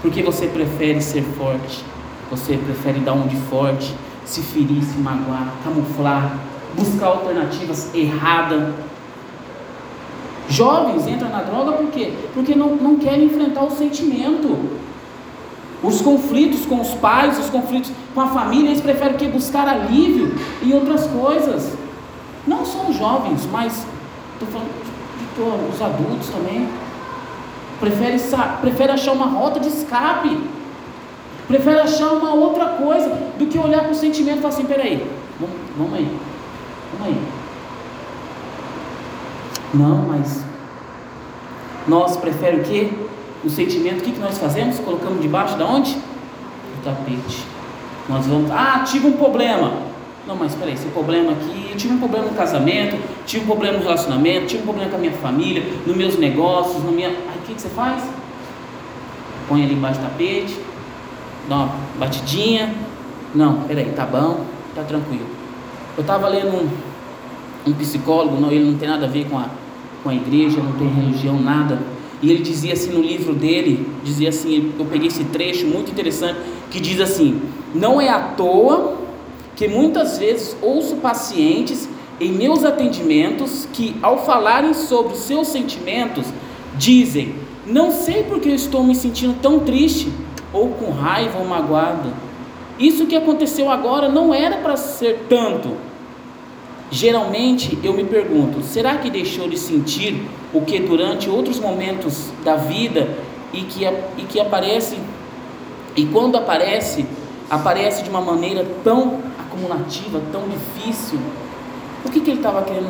Porque 0.00 0.22
você 0.22 0.46
prefere 0.46 1.00
ser 1.00 1.22
forte, 1.22 1.84
você 2.30 2.56
prefere 2.56 3.00
dar 3.00 3.12
um 3.12 3.26
de 3.26 3.36
forte, 3.36 3.94
se 4.24 4.40
ferir, 4.40 4.82
se 4.82 4.98
magoar, 4.98 5.52
camuflar, 5.62 6.38
buscar 6.76 7.06
alternativas 7.06 7.94
erradas. 7.94 8.74
Jovens 10.48 11.06
entram 11.06 11.30
na 11.30 11.42
droga 11.42 11.72
por 11.72 11.86
quê? 11.90 12.12
Porque 12.34 12.54
não, 12.54 12.76
não 12.76 12.96
querem 12.96 13.24
enfrentar 13.24 13.64
o 13.64 13.70
sentimento. 13.70 14.58
Os 15.82 16.00
conflitos 16.00 16.64
com 16.64 16.80
os 16.80 16.94
pais, 16.94 17.38
os 17.38 17.50
conflitos 17.50 17.90
com 18.14 18.20
a 18.20 18.28
família, 18.28 18.70
eles 18.70 18.80
preferem 18.80 19.16
que 19.16 19.26
buscar 19.26 19.68
alívio 19.68 20.34
em 20.62 20.72
outras 20.72 21.06
coisas. 21.06 21.76
Não 22.46 22.64
só 22.64 22.86
os 22.88 22.96
jovens, 22.96 23.46
mas 23.50 23.86
estou 24.34 24.48
falando 24.48 24.70
de 25.18 25.26
todos, 25.36 25.74
os 25.74 25.82
adultos 25.82 26.28
também. 26.28 26.68
Prefere, 27.80 28.18
prefere 28.60 28.92
achar 28.92 29.12
uma 29.12 29.26
rota 29.26 29.60
de 29.60 29.68
escape. 29.68 30.38
Prefere 31.46 31.80
achar 31.80 32.12
uma 32.12 32.32
outra 32.32 32.66
coisa 32.66 33.10
do 33.38 33.46
que 33.46 33.58
olhar 33.58 33.82
para 33.82 33.92
o 33.92 33.94
sentimento 33.94 34.38
e 34.38 34.40
falar 34.40 34.54
assim, 34.54 34.64
peraí, 34.64 35.06
vamos, 35.38 35.56
vamos 35.76 35.94
aí, 35.94 36.18
vamos 36.92 37.06
aí. 37.06 37.22
Não, 39.74 40.06
mas 40.08 40.42
nós 41.86 42.16
prefere 42.16 42.56
o 42.58 42.64
quê? 42.64 42.90
o 43.44 43.50
sentimento, 43.50 43.98
o 43.98 44.02
que, 44.02 44.18
nós 44.18 44.38
fazemos? 44.38 44.78
Colocamos 44.78 45.20
debaixo 45.20 45.56
da 45.56 45.66
onde? 45.66 45.92
Do 45.92 46.84
tapete. 46.84 47.44
Nós 48.08 48.26
vamos, 48.26 48.50
ah, 48.50 48.82
tive 48.86 49.06
um 49.06 49.12
problema. 49.12 49.72
Não, 50.26 50.34
mas 50.34 50.54
peraí, 50.54 50.72
esse 50.72 50.86
problema 50.86 51.32
aqui, 51.32 51.68
eu 51.70 51.76
tive 51.76 51.94
um 51.94 51.98
problema 51.98 52.26
no 52.26 52.34
casamento, 52.34 52.98
tive 53.26 53.44
um 53.44 53.46
problema 53.46 53.76
no 53.76 53.84
relacionamento, 53.84 54.46
tive 54.46 54.62
um 54.62 54.64
problema 54.64 54.90
com 54.90 54.96
a 54.96 55.00
minha 55.00 55.12
família, 55.12 55.62
nos 55.86 55.94
meus 55.94 56.18
negócios, 56.18 56.82
no 56.82 56.92
minha. 56.92 57.08
Aí 57.08 57.38
o 57.42 57.46
que, 57.46 57.54
que 57.54 57.60
você 57.60 57.68
faz? 57.68 58.02
Põe 59.48 59.62
ali 59.62 59.74
embaixo 59.74 60.00
do 60.00 60.04
tapete, 60.04 60.58
dá 61.46 61.56
uma 61.56 61.74
batidinha. 61.98 62.74
Não, 63.34 63.62
peraí, 63.62 63.92
tá 63.94 64.06
bom, 64.06 64.46
tá 64.74 64.82
tranquilo. 64.82 65.26
Eu 65.96 66.00
estava 66.00 66.28
lendo 66.28 66.56
um, 66.56 67.70
um 67.70 67.74
psicólogo, 67.74 68.40
não, 68.40 68.50
ele 68.50 68.70
não 68.70 68.78
tem 68.78 68.88
nada 68.88 69.04
a 69.04 69.08
ver 69.08 69.28
com 69.28 69.38
a, 69.38 69.46
com 70.04 70.10
a 70.10 70.14
igreja, 70.14 70.62
não 70.62 70.72
tem 70.72 70.88
religião, 70.88 71.40
nada 71.40 71.80
e 72.24 72.30
ele 72.30 72.42
dizia 72.42 72.72
assim 72.72 72.90
no 72.90 73.02
livro 73.02 73.34
dele, 73.34 73.86
dizia 74.02 74.30
assim, 74.30 74.72
eu 74.78 74.86
peguei 74.86 75.08
esse 75.08 75.24
trecho 75.24 75.66
muito 75.66 75.90
interessante, 75.90 76.38
que 76.70 76.80
diz 76.80 76.98
assim: 76.98 77.42
"Não 77.74 78.00
é 78.00 78.08
à 78.08 78.18
toa 78.18 78.96
que 79.54 79.68
muitas 79.68 80.16
vezes 80.16 80.56
ouço 80.62 80.96
pacientes 80.96 81.86
em 82.18 82.32
meus 82.32 82.64
atendimentos 82.64 83.68
que 83.74 83.94
ao 84.00 84.24
falarem 84.24 84.72
sobre 84.72 85.12
os 85.12 85.18
seus 85.18 85.48
sentimentos, 85.48 86.24
dizem: 86.78 87.34
"Não 87.66 87.90
sei 87.90 88.22
porque 88.22 88.48
eu 88.48 88.54
estou 88.54 88.82
me 88.82 88.94
sentindo 88.94 89.36
tão 89.42 89.60
triste 89.60 90.08
ou 90.50 90.68
com 90.70 90.92
raiva 90.92 91.38
ou 91.38 91.44
magoada. 91.44 92.10
Isso 92.78 93.04
que 93.04 93.14
aconteceu 93.14 93.68
agora 93.68 94.08
não 94.08 94.32
era 94.32 94.56
para 94.56 94.76
ser 94.76 95.26
tanto." 95.28 95.76
Geralmente 96.94 97.76
eu 97.82 97.92
me 97.92 98.04
pergunto: 98.04 98.62
será 98.62 98.98
que 98.98 99.10
deixou 99.10 99.48
de 99.48 99.58
sentir 99.58 100.24
o 100.52 100.60
que 100.60 100.78
durante 100.78 101.28
outros 101.28 101.58
momentos 101.58 102.30
da 102.44 102.54
vida 102.54 103.08
e 103.52 103.62
que, 103.62 103.84
e 103.84 104.22
que 104.22 104.38
aparece, 104.38 104.96
e 105.96 106.06
quando 106.06 106.36
aparece, 106.36 107.04
aparece 107.50 108.04
de 108.04 108.10
uma 108.10 108.20
maneira 108.20 108.64
tão 108.84 109.18
acumulativa, 109.36 110.22
tão 110.30 110.42
difícil? 110.48 111.18
O 112.04 112.10
que, 112.10 112.20
que 112.20 112.30
ele 112.30 112.38
estava 112.38 112.62
querendo, 112.62 112.88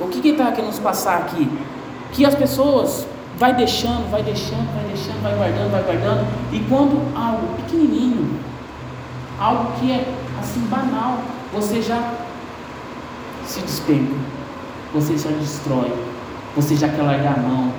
o 0.00 0.08
que, 0.08 0.22
que 0.22 0.30
querendo 0.30 0.62
nos 0.62 0.78
passar 0.78 1.18
aqui? 1.18 1.46
Que 2.12 2.24
as 2.24 2.34
pessoas 2.34 3.06
vai 3.36 3.52
deixando, 3.52 4.10
vai 4.10 4.22
deixando, 4.22 4.74
vai 4.74 4.84
deixando, 4.84 5.22
vai 5.22 5.36
guardando, 5.36 5.70
vai 5.70 5.82
guardando, 5.82 6.26
e 6.50 6.58
quando 6.60 7.14
algo 7.14 7.54
pequenininho, 7.56 8.34
algo 9.38 9.72
que 9.78 9.92
é 9.92 10.06
assim 10.40 10.60
banal, 10.70 11.18
você 11.52 11.82
já 11.82 12.31
se 13.46 13.60
despenca, 13.60 14.14
você 14.92 15.16
já 15.16 15.30
destrói, 15.30 15.92
você 16.54 16.76
já 16.76 16.88
quer 16.88 17.02
largar 17.02 17.38
a 17.38 17.42
mão, 17.42 17.72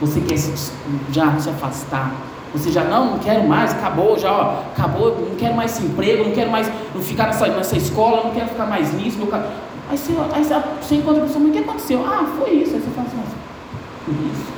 você 0.00 0.20
quer 0.20 0.36
se, 0.36 0.72
já 1.10 1.38
se 1.38 1.48
afastar, 1.50 2.12
você 2.52 2.70
já 2.70 2.84
não, 2.84 3.12
não 3.12 3.18
quero 3.18 3.46
mais, 3.46 3.72
acabou 3.72 4.18
já, 4.18 4.32
ó, 4.32 4.60
acabou, 4.72 5.16
não 5.28 5.36
quero 5.36 5.54
mais 5.54 5.72
esse 5.72 5.86
emprego, 5.86 6.24
não 6.24 6.32
quero 6.32 6.50
mais 6.50 6.70
não 6.94 7.00
ficar 7.00 7.26
nessa, 7.26 7.46
nessa 7.46 7.76
escola, 7.76 8.24
não 8.24 8.30
quero 8.32 8.48
ficar 8.48 8.66
mais 8.66 8.92
nisso, 8.92 9.18
meu 9.18 9.28
cara. 9.28 9.48
Aí 9.88 9.98
você, 9.98 10.12
aí 10.32 10.44
você 10.80 10.94
encontra 10.94 11.22
a 11.22 11.26
pessoa, 11.26 11.40
mas 11.40 11.50
o 11.50 11.52
que 11.52 11.58
aconteceu? 11.58 12.04
Ah, 12.06 12.24
foi 12.38 12.50
isso. 12.50 12.74
Aí 12.74 12.80
você 12.80 12.90
fala 12.90 13.08
assim, 13.08 13.22
por 14.04 14.14
isso. 14.14 14.52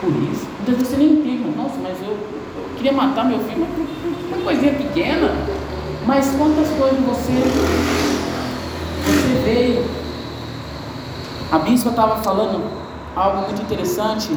Por 0.00 0.32
isso. 0.32 0.46
Muitas 0.56 0.76
vezes 0.76 0.88
você 0.88 0.96
nem 0.96 1.12
entende, 1.12 1.56
nossa, 1.56 1.74
mas 1.82 1.96
eu, 2.00 2.12
eu 2.12 2.70
queria 2.76 2.92
matar 2.92 3.24
meu 3.24 3.38
filho, 3.40 3.66
mas 3.66 4.32
uma 4.32 4.44
coisinha 4.44 4.72
pequena. 4.72 5.30
Mas 6.06 6.34
quantas 6.38 6.68
coisas 6.70 7.00
você 7.00 8.05
você 9.26 9.32
veio 9.44 9.84
A 11.50 11.58
bispa 11.58 11.90
estava 11.90 12.22
falando 12.22 12.62
algo 13.14 13.42
muito 13.42 13.62
interessante 13.62 14.30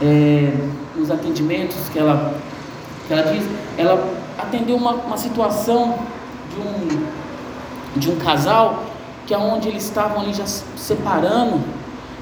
é, 0.00 0.52
nos 0.94 1.10
atendimentos 1.10 1.76
que 1.92 1.98
ela, 1.98 2.34
que 3.06 3.12
ela 3.12 3.32
diz. 3.32 3.44
Ela 3.76 4.12
atendeu 4.38 4.76
uma, 4.76 4.92
uma 4.92 5.16
situação 5.16 5.98
de 6.50 6.60
um, 6.60 7.98
de 7.98 8.10
um 8.10 8.16
casal 8.16 8.84
que 9.26 9.34
é 9.34 9.38
onde 9.38 9.68
eles 9.68 9.84
estavam 9.84 10.20
ali 10.20 10.32
já 10.32 10.46
se 10.46 10.62
separando 10.76 11.60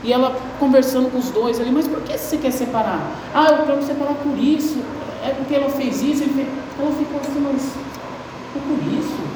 e 0.03 0.13
ela 0.13 0.35
conversando 0.59 1.11
com 1.11 1.19
os 1.19 1.31
dois 1.31 1.61
ali, 1.61 1.71
mas 1.71 1.89
por 1.89 2.01
que 2.03 2.17
você 2.17 2.37
quer 2.39 2.51
separar? 2.51 3.01
Ah, 3.35 3.49
eu 3.51 3.67
quero 3.67 3.83
separar 3.83 4.15
por 4.15 4.39
isso, 4.39 4.79
é 5.23 5.31
porque 5.31 5.55
ela 5.55 5.69
fez 5.71 6.03
isso, 6.03 6.25
ela 6.79 6.93
ficou 6.93 7.21
assim, 7.21 7.41
mas 7.41 7.73
é 8.55 8.61
por 8.69 8.93
isso. 8.93 9.35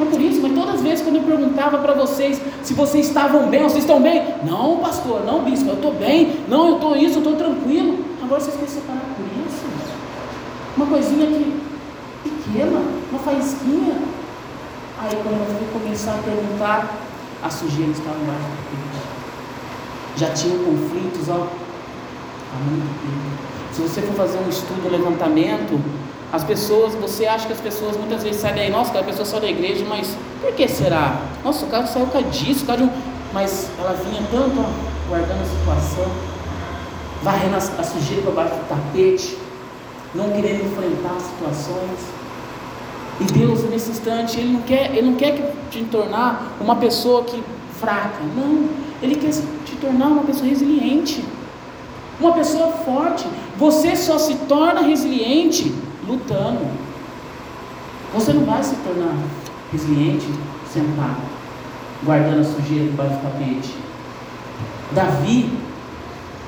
É 0.00 0.04
por 0.04 0.20
isso, 0.20 0.40
mas 0.42 0.52
todas 0.52 0.71
as 0.71 0.71
vezes 0.82 1.02
quando 1.02 1.16
eu 1.16 1.22
perguntava 1.22 1.78
para 1.78 1.94
vocês 1.94 2.40
se 2.62 2.74
vocês 2.74 3.06
estavam 3.06 3.48
bem, 3.48 3.62
vocês 3.62 3.84
estão 3.84 4.00
bem? 4.00 4.22
Não, 4.44 4.78
pastor, 4.78 5.24
não, 5.24 5.42
bispo, 5.42 5.70
eu 5.70 5.74
estou 5.74 5.94
bem, 5.94 6.36
não, 6.48 6.68
eu 6.68 6.74
estou 6.74 6.96
isso, 6.96 7.14
eu 7.14 7.18
estou 7.18 7.36
tranquilo. 7.36 8.04
Agora 8.22 8.40
vocês 8.40 8.54
querem 8.54 8.68
separar 8.68 9.02
por 9.16 9.24
isso? 9.46 9.64
Uma 10.76 10.86
coisinha 10.86 11.26
que 11.26 11.62
pequena, 12.22 12.80
uma 13.10 13.18
faísquinha. 13.20 13.94
Aí 15.00 15.16
quando 15.22 15.40
eu 15.40 15.56
fui 15.56 15.80
começar 15.80 16.14
a 16.14 16.18
perguntar, 16.18 16.94
a 17.42 17.50
sujeira 17.50 17.90
estava 17.90 18.16
embaixo 18.16 18.40
do 18.40 18.70
peito. 18.70 19.02
Já 20.16 20.30
tinham 20.30 20.58
conflitos 20.64 21.28
ó, 21.28 21.46
há 22.52 22.70
muito 22.70 22.88
tempo. 23.00 23.52
Se 23.72 23.82
você 23.82 24.02
for 24.02 24.14
fazer 24.14 24.38
um 24.38 24.48
estudo, 24.48 24.86
um 24.86 24.90
levantamento, 24.90 25.80
as 26.32 26.42
pessoas, 26.42 26.94
você 26.94 27.26
acha 27.26 27.46
que 27.46 27.52
as 27.52 27.60
pessoas 27.60 27.94
muitas 27.94 28.22
vezes 28.22 28.40
saem 28.40 28.54
daí, 28.54 28.70
nossa, 28.70 28.88
aquela 28.88 29.04
pessoa 29.04 29.26
saiu 29.26 29.42
da 29.42 29.50
igreja, 29.50 29.84
mas 29.86 30.16
por 30.40 30.54
que 30.54 30.66
será? 30.66 31.20
Nossa, 31.44 31.66
o 31.66 31.68
cara 31.68 31.86
saiu 31.86 32.06
por 32.06 32.14
causa 32.14 32.28
disso, 32.28 32.60
por 32.60 32.68
causa 32.68 32.84
de 32.84 32.88
um. 32.88 32.92
Mas 33.34 33.70
ela 33.78 33.92
vinha 33.92 34.22
tanto 34.30 34.58
ó, 34.58 35.08
guardando 35.10 35.42
a 35.42 35.44
situação, 35.44 36.10
varrendo 37.22 37.54
a, 37.54 37.58
a 37.58 37.84
sujeira 37.84 38.22
para 38.22 38.32
baixo 38.32 38.54
do 38.54 38.66
tapete, 38.66 39.36
não 40.14 40.30
querendo 40.30 40.64
enfrentar 40.64 41.16
as 41.16 41.22
situações. 41.22 42.00
E 43.20 43.24
Deus, 43.24 43.64
nesse 43.68 43.90
instante, 43.90 44.40
Ele 44.40 44.54
não 44.54 44.62
quer, 44.62 44.90
Ele 44.96 45.10
não 45.10 45.16
quer 45.16 45.54
te 45.70 45.84
tornar 45.84 46.56
uma 46.58 46.76
pessoa 46.76 47.24
que 47.24 47.42
fraca. 47.78 48.20
Não. 48.34 48.70
Ele 49.02 49.16
quer 49.16 49.30
te 49.30 49.76
tornar 49.78 50.06
uma 50.06 50.22
pessoa 50.22 50.48
resiliente. 50.48 51.22
Uma 52.18 52.32
pessoa 52.32 52.68
forte. 52.68 53.26
Você 53.58 53.94
só 53.96 54.18
se 54.18 54.34
torna 54.48 54.80
resiliente 54.80 55.72
lutando. 56.12 56.66
Você 58.14 58.32
não 58.32 58.44
vai 58.44 58.62
se 58.62 58.76
tornar 58.76 59.16
resiliente 59.72 60.26
sentado, 60.70 61.22
guardando 62.04 62.40
a 62.40 62.44
sujeira 62.44 62.84
debaixo 62.84 63.14
do 63.16 63.22
tapete. 63.22 63.74
Davi, 64.92 65.50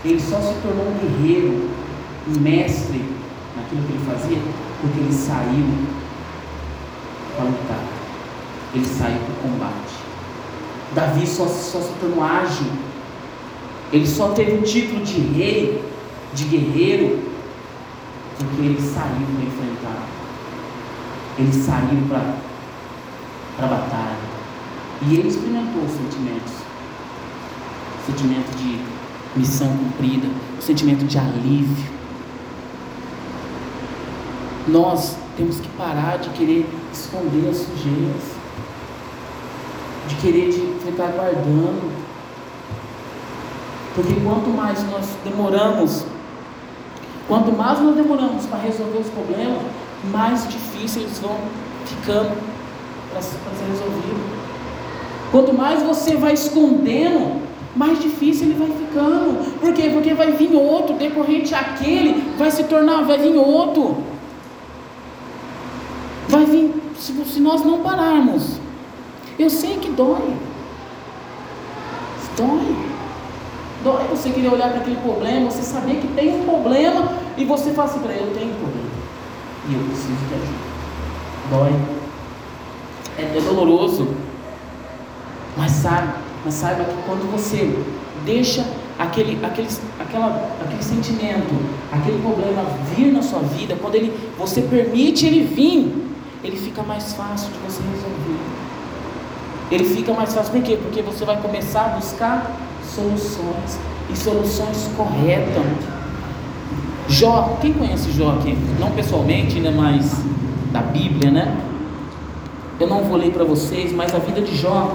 ele 0.05 0.21
só 0.21 0.39
se 0.41 0.55
tornou 0.61 0.87
um 0.87 0.99
guerreiro, 0.99 1.71
um 2.29 2.41
mestre 2.41 3.03
naquilo 3.57 3.83
que 3.83 3.93
ele 3.93 4.05
fazia, 4.05 4.39
porque 4.81 5.01
ele 5.01 5.13
saiu 5.13 5.67
para 7.35 7.45
lutar. 7.47 7.81
Ele 8.75 8.85
saiu 8.85 9.19
para 9.19 9.49
o 9.49 9.51
combate. 9.51 9.95
Davi 10.95 11.27
só, 11.27 11.47
só 11.47 11.81
se 11.81 11.93
tornou 12.01 12.23
ágil. 12.23 12.67
Ele 13.93 14.07
só 14.07 14.29
teve 14.31 14.53
o 14.53 14.63
título 14.63 15.05
de 15.05 15.21
rei, 15.21 15.83
de 16.35 16.45
guerreiro, 16.45 17.34
porque 18.39 18.61
ele 18.63 18.81
saiu 18.81 19.27
para 19.35 19.45
enfrentar. 19.45 20.07
Ele 21.39 21.53
saiu 21.53 22.03
para 22.09 23.65
a 23.65 23.69
batalha. 23.69 24.35
E 25.03 25.17
ele 25.17 25.29
experimentou 25.29 25.83
os 25.83 25.93
sentimentos. 25.93 26.53
O 28.03 28.07
sentimento 28.07 28.57
de 28.57 28.81
missão 29.37 29.69
cumprida, 29.69 30.29
o 30.59 30.63
sentimento 30.63 31.05
de 31.05 31.19
alívio. 31.19 31.93
Nós 34.69 35.17
temos 35.37 35.61
que 35.61 35.69
parar 35.71 36.19
de 36.19 36.31
querer 36.31 36.67
esconder 36.93 37.51
as 37.51 37.57
sujeiras, 37.57 38.23
de 40.09 40.15
querer 40.17 40.51
de 40.51 40.85
ficar 40.85 41.09
guardando. 41.09 41.93
Porque 43.95 44.15
quanto 44.15 44.51
mais 44.51 44.83
nós 44.91 45.09
demoramos 45.23 46.05
Quanto 47.35 47.51
mais 47.51 47.81
nós 47.81 47.97
demoramos 47.97 48.47
para 48.47 48.61
resolver 48.61 48.99
os 48.99 49.09
problemas, 49.09 49.61
mais 50.13 50.47
difíceis 50.47 51.05
eles 51.05 51.19
vão 51.19 51.37
ficando 51.85 52.31
para 53.11 53.21
ser 53.21 53.39
resolvido. 53.69 54.39
Quanto 55.33 55.53
mais 55.53 55.83
você 55.83 56.15
vai 56.15 56.35
escondendo, 56.35 57.43
mais 57.75 58.01
difícil 58.01 58.47
ele 58.47 58.55
vai 58.55 58.69
ficando. 58.69 59.59
Por 59.59 59.75
quê? 59.75 59.91
Porque 59.93 60.15
vai 60.15 60.31
vir 60.31 60.55
outro, 60.55 60.95
decorrente 60.95 61.53
aquele, 61.57 62.23
vai 62.39 62.53
se 62.53 62.63
tornar, 62.63 63.03
vai 63.03 63.19
vir 63.19 63.37
outro. 63.37 63.97
Vai 66.29 66.45
vir, 66.45 66.73
se, 66.97 67.13
se 67.25 67.41
nós 67.41 67.65
não 67.65 67.81
pararmos. 67.81 68.61
Eu 69.37 69.51
sei 69.51 69.79
que 69.79 69.91
dói. 69.91 70.37
Dói. 72.37 72.84
Dói 73.85 74.05
você 74.09 74.31
querer 74.31 74.49
olhar 74.49 74.71
para 74.71 74.81
aquele 74.81 74.97
problema, 74.97 75.51
você 75.51 75.63
saber 75.63 75.97
que 75.97 76.09
tem 76.09 76.41
um 76.41 76.45
problema 76.45 77.13
e 77.37 77.45
você 77.45 77.71
fala 77.73 77.91
assim 77.91 78.01
para 78.01 78.15
ele, 78.15 78.31
eu 78.31 78.35
tenho 78.35 78.51
um 78.51 78.55
problema. 78.55 78.91
E 79.69 79.75
eu 79.75 79.81
preciso 79.81 80.27
de 80.27 80.35
ajuda. 80.35 80.75
Dói. 81.51 81.75
É, 83.19 83.37
é 83.37 83.41
doloroso. 83.43 84.09
Mas 85.55 85.73
sabe, 85.73 86.15
mas 86.45 86.55
saiba 86.55 86.85
que 86.85 86.97
quando 87.07 87.31
você 87.31 87.79
deixa 88.25 88.67
aquele, 88.99 89.39
aquele, 89.45 89.69
aquela, 90.01 90.51
aquele 90.63 90.83
sentimento, 90.83 91.55
aquele 91.93 92.23
problema 92.23 92.65
vir 92.97 93.13
na 93.13 93.23
sua 93.23 93.41
vida, 93.41 93.77
quando 93.81 93.97
ele, 93.97 94.13
você 94.39 94.63
permite 94.63 95.27
ele 95.27 95.45
vir, 95.45 95.95
ele 96.43 96.57
fica 96.57 96.83
mais 96.83 97.13
fácil 97.13 97.51
de 97.51 97.59
você 97.59 97.83
resolver. 97.83 98.41
Ele 99.71 99.85
fica 99.85 100.13
mais 100.15 100.35
fácil, 100.35 100.53
por 100.53 100.63
quê? 100.63 100.79
Porque 100.81 101.03
você 101.03 101.25
vai 101.25 101.37
começar 101.41 101.85
a 101.85 101.89
buscar 101.89 102.51
soluções 102.85 103.79
e 104.11 104.17
soluções 104.17 104.91
corretas. 104.97 105.65
Jó, 107.09 107.57
quem 107.61 107.73
conhece 107.73 108.11
Jó 108.13 108.33
aqui? 108.33 108.57
Não 108.79 108.91
pessoalmente, 108.93 109.61
né, 109.61 109.71
mas 109.71 110.23
da 110.73 110.81
Bíblia, 110.81 111.31
né? 111.31 111.57
Eu 112.81 112.89
não 112.89 113.05
vou 113.05 113.17
ler 113.17 113.31
para 113.31 113.45
vocês, 113.45 113.93
mas 113.93 114.15
a 114.15 114.19
vida 114.19 114.41
de 114.41 114.57
Jó 114.57 114.93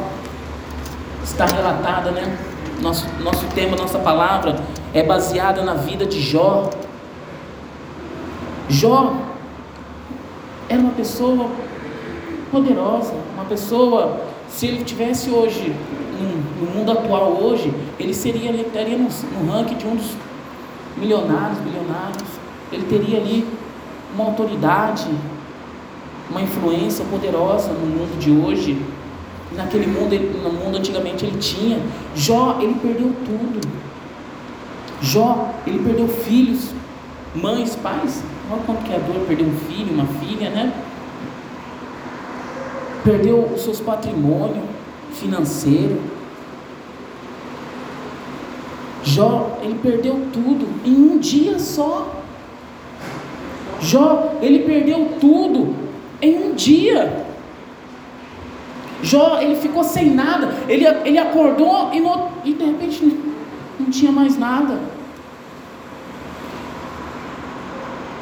está 1.23 1.45
relatada, 1.45 2.11
né? 2.11 2.37
Nosso, 2.81 3.07
nosso 3.23 3.45
tema, 3.47 3.77
nossa 3.77 3.99
palavra 3.99 4.57
é 4.93 5.03
baseada 5.03 5.63
na 5.63 5.75
vida 5.75 6.05
de 6.05 6.19
Jó. 6.19 6.69
Jó 8.67 9.13
era 10.67 10.79
uma 10.79 10.91
pessoa 10.91 11.49
poderosa, 12.51 13.13
uma 13.35 13.45
pessoa, 13.45 14.21
se 14.49 14.67
ele 14.67 14.83
tivesse 14.83 15.29
hoje 15.29 15.75
no, 16.59 16.71
mundo 16.71 16.91
atual 16.91 17.41
hoje, 17.41 17.73
ele 17.99 18.13
seria, 18.13 18.49
ele 18.49 18.61
estaria 18.61 18.97
no, 18.97 19.07
no 19.07 19.51
ranking 19.51 19.75
de 19.75 19.87
um 19.87 19.95
dos 19.95 20.11
milionários, 20.97 21.59
bilionários. 21.59 22.29
Ele 22.71 22.85
teria 22.85 23.19
ali 23.19 23.47
uma 24.13 24.25
autoridade, 24.25 25.07
uma 26.29 26.41
influência 26.41 27.03
poderosa 27.05 27.71
no 27.71 27.85
mundo 27.85 28.19
de 28.19 28.31
hoje. 28.31 28.81
Naquele 29.55 29.87
mundo, 29.87 30.15
no 30.43 30.51
mundo 30.51 30.77
antigamente 30.77 31.25
ele 31.25 31.37
tinha. 31.37 31.79
Jó, 32.15 32.57
ele 32.61 32.75
perdeu 32.75 33.13
tudo. 33.25 33.67
Jó, 35.01 35.53
ele 35.65 35.79
perdeu 35.79 36.07
filhos, 36.07 36.71
mães, 37.33 37.75
pais. 37.75 38.23
Olha 38.51 38.61
quanto 38.65 38.83
que 38.83 38.93
é 38.93 38.99
dor 38.99 39.25
perder 39.27 39.45
um 39.45 39.57
filho, 39.67 39.93
uma 39.93 40.05
filha, 40.05 40.49
né? 40.49 40.73
Perdeu 43.03 43.45
os 43.45 43.61
seus 43.61 43.79
patrimônios 43.79 44.63
financeiro. 45.13 45.99
Jó, 49.09 49.57
ele 49.63 49.73
perdeu 49.81 50.27
tudo 50.31 50.67
em 50.85 50.93
um 50.93 51.17
dia 51.17 51.57
só. 51.57 52.15
Jó, 53.81 54.35
ele 54.39 54.59
perdeu 54.59 55.13
tudo 55.19 55.75
em 56.21 56.37
um 56.37 56.53
dia. 56.53 57.25
Jó, 59.01 59.39
ele 59.41 59.55
ficou 59.55 59.83
sem 59.83 60.11
nada. 60.11 60.53
Ele, 60.67 60.85
ele 61.05 61.17
acordou 61.17 61.91
e, 61.91 61.99
no, 61.99 62.27
e 62.45 62.53
de 62.53 62.63
repente 62.63 63.17
não, 63.79 63.89
tinha 63.89 64.11
mais 64.11 64.37
nada. 64.37 64.77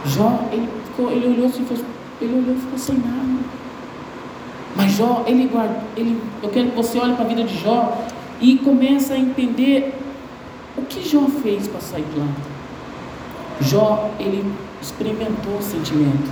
Jó, 0.06 0.40
ele, 0.54 0.70
ficou, 0.86 1.12
ele 1.12 1.28
olhou 1.28 1.48
assim, 1.48 1.66
ele 2.22 2.34
olhou 2.34 2.56
e 2.56 2.62
ficou 2.62 2.80
sem 2.80 2.96
nada. 2.96 3.18
Mas 4.74 4.94
Jó, 4.94 5.26
ele 5.28 5.48
guarda, 5.48 5.82
ele, 5.98 6.18
eu 6.42 6.50
quero 6.50 6.70
que 6.70 6.76
você 6.78 6.98
olhe 6.98 7.14
para 7.16 7.26
a 7.26 7.28
vida 7.28 7.44
de 7.44 7.58
Jó 7.58 8.06
e 8.40 8.58
comece 8.60 9.12
a 9.12 9.18
entender 9.18 9.97
que 11.08 11.14
Jó 11.14 11.28
fez 11.42 11.68
para 11.68 11.80
sair 11.80 12.04
de 12.04 12.20
lá. 12.20 12.28
Jó, 13.62 14.12
ele 14.20 14.44
experimentou 14.82 15.58
o 15.58 15.62
sentimento. 15.62 16.30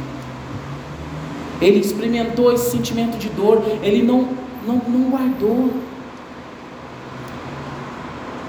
Ele 1.62 1.80
experimentou 1.80 2.52
esse 2.52 2.72
sentimento 2.72 3.18
de 3.18 3.30
dor. 3.30 3.64
Ele 3.82 4.04
não, 4.04 4.28
não, 4.68 4.82
não 4.88 5.10
guardou. 5.10 5.72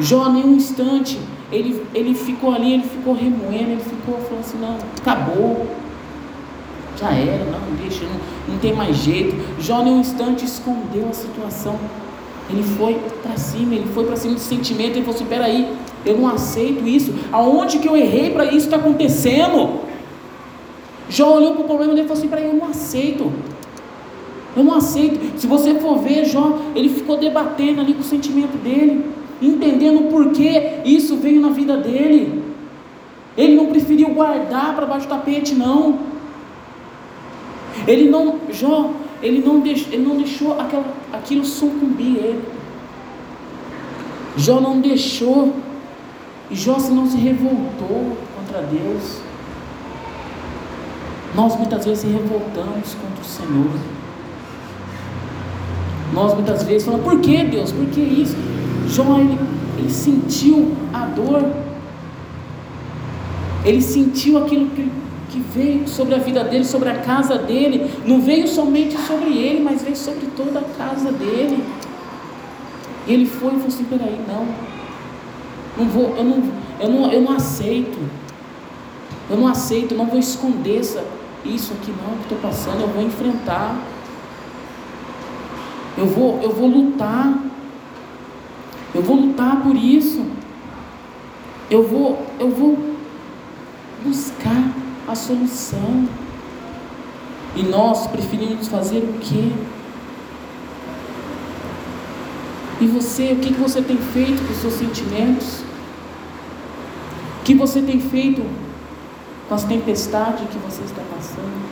Jó, 0.00 0.28
nem 0.28 0.44
um 0.44 0.56
instante, 0.56 1.18
ele, 1.50 1.86
ele 1.94 2.14
ficou 2.14 2.52
ali, 2.52 2.74
ele 2.74 2.82
ficou 2.82 3.14
remoendo, 3.14 3.70
ele 3.70 3.80
ficou 3.80 4.18
falando 4.18 4.40
assim: 4.40 4.58
não, 4.58 4.76
acabou, 4.98 5.66
já 7.00 7.12
era, 7.12 7.44
não, 7.46 7.76
deixa, 7.80 8.04
não, 8.04 8.52
não 8.52 8.58
tem 8.58 8.74
mais 8.74 8.96
jeito. 8.96 9.34
Jó, 9.58 9.82
nem 9.82 9.94
um 9.94 10.00
instante, 10.00 10.44
escondeu 10.44 11.08
a 11.08 11.14
situação. 11.14 11.78
Ele 12.48 12.62
foi 12.62 12.98
para 13.22 13.36
cima, 13.36 13.74
ele 13.74 13.86
foi 13.92 14.04
para 14.04 14.16
cima 14.16 14.34
do 14.34 14.40
sentimento, 14.40 14.92
ele 14.92 15.04
falou 15.04 15.14
assim: 15.14 15.26
peraí, 15.26 15.76
eu 16.04 16.16
não 16.16 16.28
aceito 16.28 16.86
isso. 16.86 17.12
Aonde 17.32 17.78
que 17.78 17.88
eu 17.88 17.96
errei 17.96 18.30
para 18.30 18.44
isso 18.46 18.66
estar 18.66 18.78
tá 18.78 18.84
acontecendo? 18.84 19.80
Jó 21.08 21.36
olhou 21.36 21.52
para 21.52 21.62
o 21.62 21.64
problema 21.64 21.94
dele 21.94 22.06
e 22.06 22.08
falou 22.08 22.18
assim: 22.18 22.28
peraí, 22.28 22.46
eu 22.46 22.54
não 22.54 22.68
aceito. 22.68 23.32
Eu 24.56 24.64
não 24.64 24.74
aceito. 24.74 25.38
Se 25.38 25.46
você 25.46 25.74
for 25.74 25.98
ver, 25.98 26.24
Jó, 26.24 26.58
ele 26.74 26.88
ficou 26.88 27.18
debatendo 27.18 27.80
ali 27.80 27.92
com 27.92 28.00
o 28.00 28.04
sentimento 28.04 28.56
dele, 28.56 29.04
entendendo 29.42 30.08
por 30.08 30.30
que 30.30 30.80
isso 30.84 31.16
veio 31.16 31.40
na 31.40 31.50
vida 31.50 31.76
dele. 31.76 32.42
Ele 33.36 33.54
não 33.54 33.66
preferiu 33.66 34.08
guardar 34.08 34.74
para 34.74 34.86
baixo 34.86 35.06
do 35.06 35.10
tapete, 35.10 35.54
não. 35.54 35.98
Ele 37.86 38.08
não, 38.08 38.36
Jó, 38.50 38.92
ele 39.22 39.42
não, 39.44 39.60
deixou, 39.60 39.92
ele 39.92 40.04
não 40.04 40.16
deixou 40.16 40.60
aquela, 40.60 40.94
aquilo 41.12 41.44
sucumbir 41.44 42.16
ele. 42.16 42.44
Jó 44.36 44.60
não 44.60 44.80
deixou. 44.80 45.54
E 46.50 46.54
Jó 46.54 46.78
não 46.90 47.06
se 47.06 47.16
revoltou 47.16 48.16
contra 48.36 48.62
Deus. 48.62 49.20
Nós 51.34 51.56
muitas 51.56 51.84
vezes 51.84 52.00
se 52.00 52.06
revoltamos 52.06 52.94
contra 52.94 53.20
o 53.20 53.24
Senhor. 53.24 53.70
Nós 56.12 56.34
muitas 56.34 56.62
vezes 56.62 56.84
falamos, 56.84 57.04
por 57.04 57.20
que 57.20 57.44
Deus? 57.44 57.72
Por 57.72 57.86
que 57.86 58.00
isso? 58.00 58.36
Jó, 58.88 59.18
ele, 59.18 59.38
ele 59.78 59.90
sentiu 59.90 60.72
a 60.92 61.06
dor. 61.06 61.44
Ele 63.64 63.82
sentiu 63.82 64.38
aquilo 64.38 64.70
que, 64.70 64.90
que 65.30 65.40
veio 65.40 65.88
sobre 65.88 66.14
a 66.14 66.18
vida 66.18 66.44
dele, 66.44 66.64
sobre 66.64 66.88
a 66.88 66.98
casa 66.98 67.38
dele. 67.38 67.90
Não 68.04 68.20
veio 68.20 68.46
somente 68.46 68.96
sobre 68.98 69.36
ele, 69.36 69.62
mas 69.62 69.82
veio 69.82 69.96
sobre 69.96 70.26
toda 70.36 70.60
a 70.60 70.64
casa 70.76 71.12
dele. 71.12 71.62
E 73.06 73.12
ele 73.12 73.26
foi 73.26 73.48
e 73.48 73.56
falou 73.56 73.66
assim, 73.68 73.84
peraí, 73.84 74.20
não. 74.26 74.46
Não 75.76 75.90
vou, 75.90 76.16
eu 76.16 76.24
não, 76.24 76.42
eu 76.80 76.88
não, 76.88 77.12
eu 77.12 77.20
não 77.20 77.32
aceito. 77.32 77.98
Eu 79.28 79.36
não 79.36 79.46
aceito, 79.46 79.94
não 79.94 80.06
vou 80.06 80.18
esconder 80.18 80.78
essa, 80.78 81.04
isso 81.44 81.72
aqui 81.72 81.90
não 81.90 82.16
que 82.16 82.22
estou 82.22 82.38
passando, 82.38 82.80
eu 82.80 82.88
vou 82.88 83.02
enfrentar. 83.02 83.76
Eu 85.96 86.06
vou, 86.06 86.40
eu 86.42 86.50
vou 86.50 86.68
lutar. 86.68 87.42
Eu 88.94 89.02
vou 89.02 89.16
lutar 89.16 89.62
por 89.62 89.74
isso. 89.76 90.24
Eu 91.70 91.82
vou, 91.82 92.24
eu 92.38 92.50
vou 92.50 92.78
solução. 95.16 96.08
E 97.56 97.62
nós 97.62 98.06
preferimos 98.06 98.68
fazer 98.68 98.98
o 98.98 99.14
quê? 99.18 99.50
E 102.80 102.86
você, 102.86 103.32
o 103.32 103.36
que, 103.36 103.52
você 103.54 103.80
tem 103.80 103.96
feito 103.96 104.46
com 104.46 104.52
os 104.52 104.58
seus 104.58 104.74
sentimentos? 104.74 105.60
O 107.40 107.44
que 107.44 107.54
você 107.54 107.80
tem 107.80 107.98
feito 107.98 108.44
com 109.48 109.54
as 109.54 109.64
tempestades 109.64 110.46
que 110.50 110.58
você 110.58 110.82
está 110.82 111.02
passando? 111.14 111.66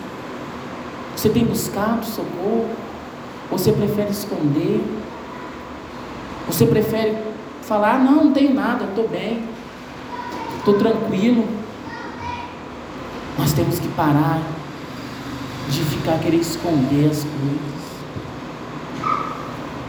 Você 1.15 1.29
tem 1.29 1.45
buscado 1.45 2.07
socorro? 2.07 2.69
Você 3.51 3.71
prefere 3.73 4.11
esconder? 4.11 4.81
Você 6.47 6.67
prefere 6.67 7.19
falar, 7.63 8.03
não, 8.03 8.25
não 8.25 8.33
tenho 8.33 8.55
nada, 8.55 8.85
estou 8.85 9.09
bem, 9.09 9.43
estou 10.59 10.75
tranquilo. 10.75 11.47
Temos 13.55 13.79
que 13.79 13.89
parar 13.89 14.43
de 15.69 15.81
ficar 15.85 16.19
querendo 16.19 16.43
esconder 16.43 17.11
as 17.11 17.25
coisas. 17.25 17.75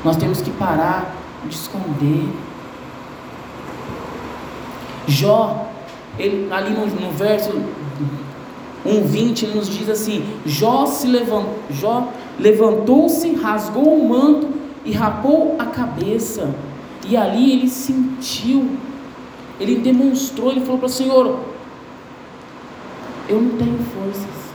Nós 0.03 0.17
temos 0.17 0.41
que 0.41 0.51
parar 0.51 1.15
de 1.43 1.55
esconder. 1.55 2.29
Jó, 5.07 5.67
ele, 6.17 6.51
ali 6.51 6.71
no, 6.71 6.85
no 6.85 7.11
verso 7.11 7.51
1,20, 8.85 9.43
ele 9.43 9.55
nos 9.55 9.67
diz 9.67 9.89
assim: 9.89 10.23
Jó 10.45 10.85
se 10.85 11.07
levantou, 11.07 11.59
Jó 11.71 12.11
levantou-se, 12.39 13.33
rasgou 13.33 13.99
o 13.99 14.07
manto 14.07 14.47
e 14.85 14.91
rapou 14.91 15.55
a 15.57 15.65
cabeça. 15.65 16.53
E 17.07 17.17
ali 17.17 17.51
ele 17.51 17.69
sentiu, 17.69 18.69
ele 19.59 19.77
demonstrou, 19.77 20.51
ele 20.51 20.61
falou 20.61 20.77
para 20.77 20.87
o 20.87 20.89
Senhor: 20.89 21.39
Eu 23.27 23.41
não 23.41 23.57
tenho 23.57 23.79
forças, 23.79 24.53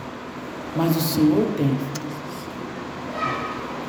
mas 0.76 0.96
o 0.96 1.00
Senhor 1.00 1.44
tem 1.56 1.68
forças. 1.68 2.00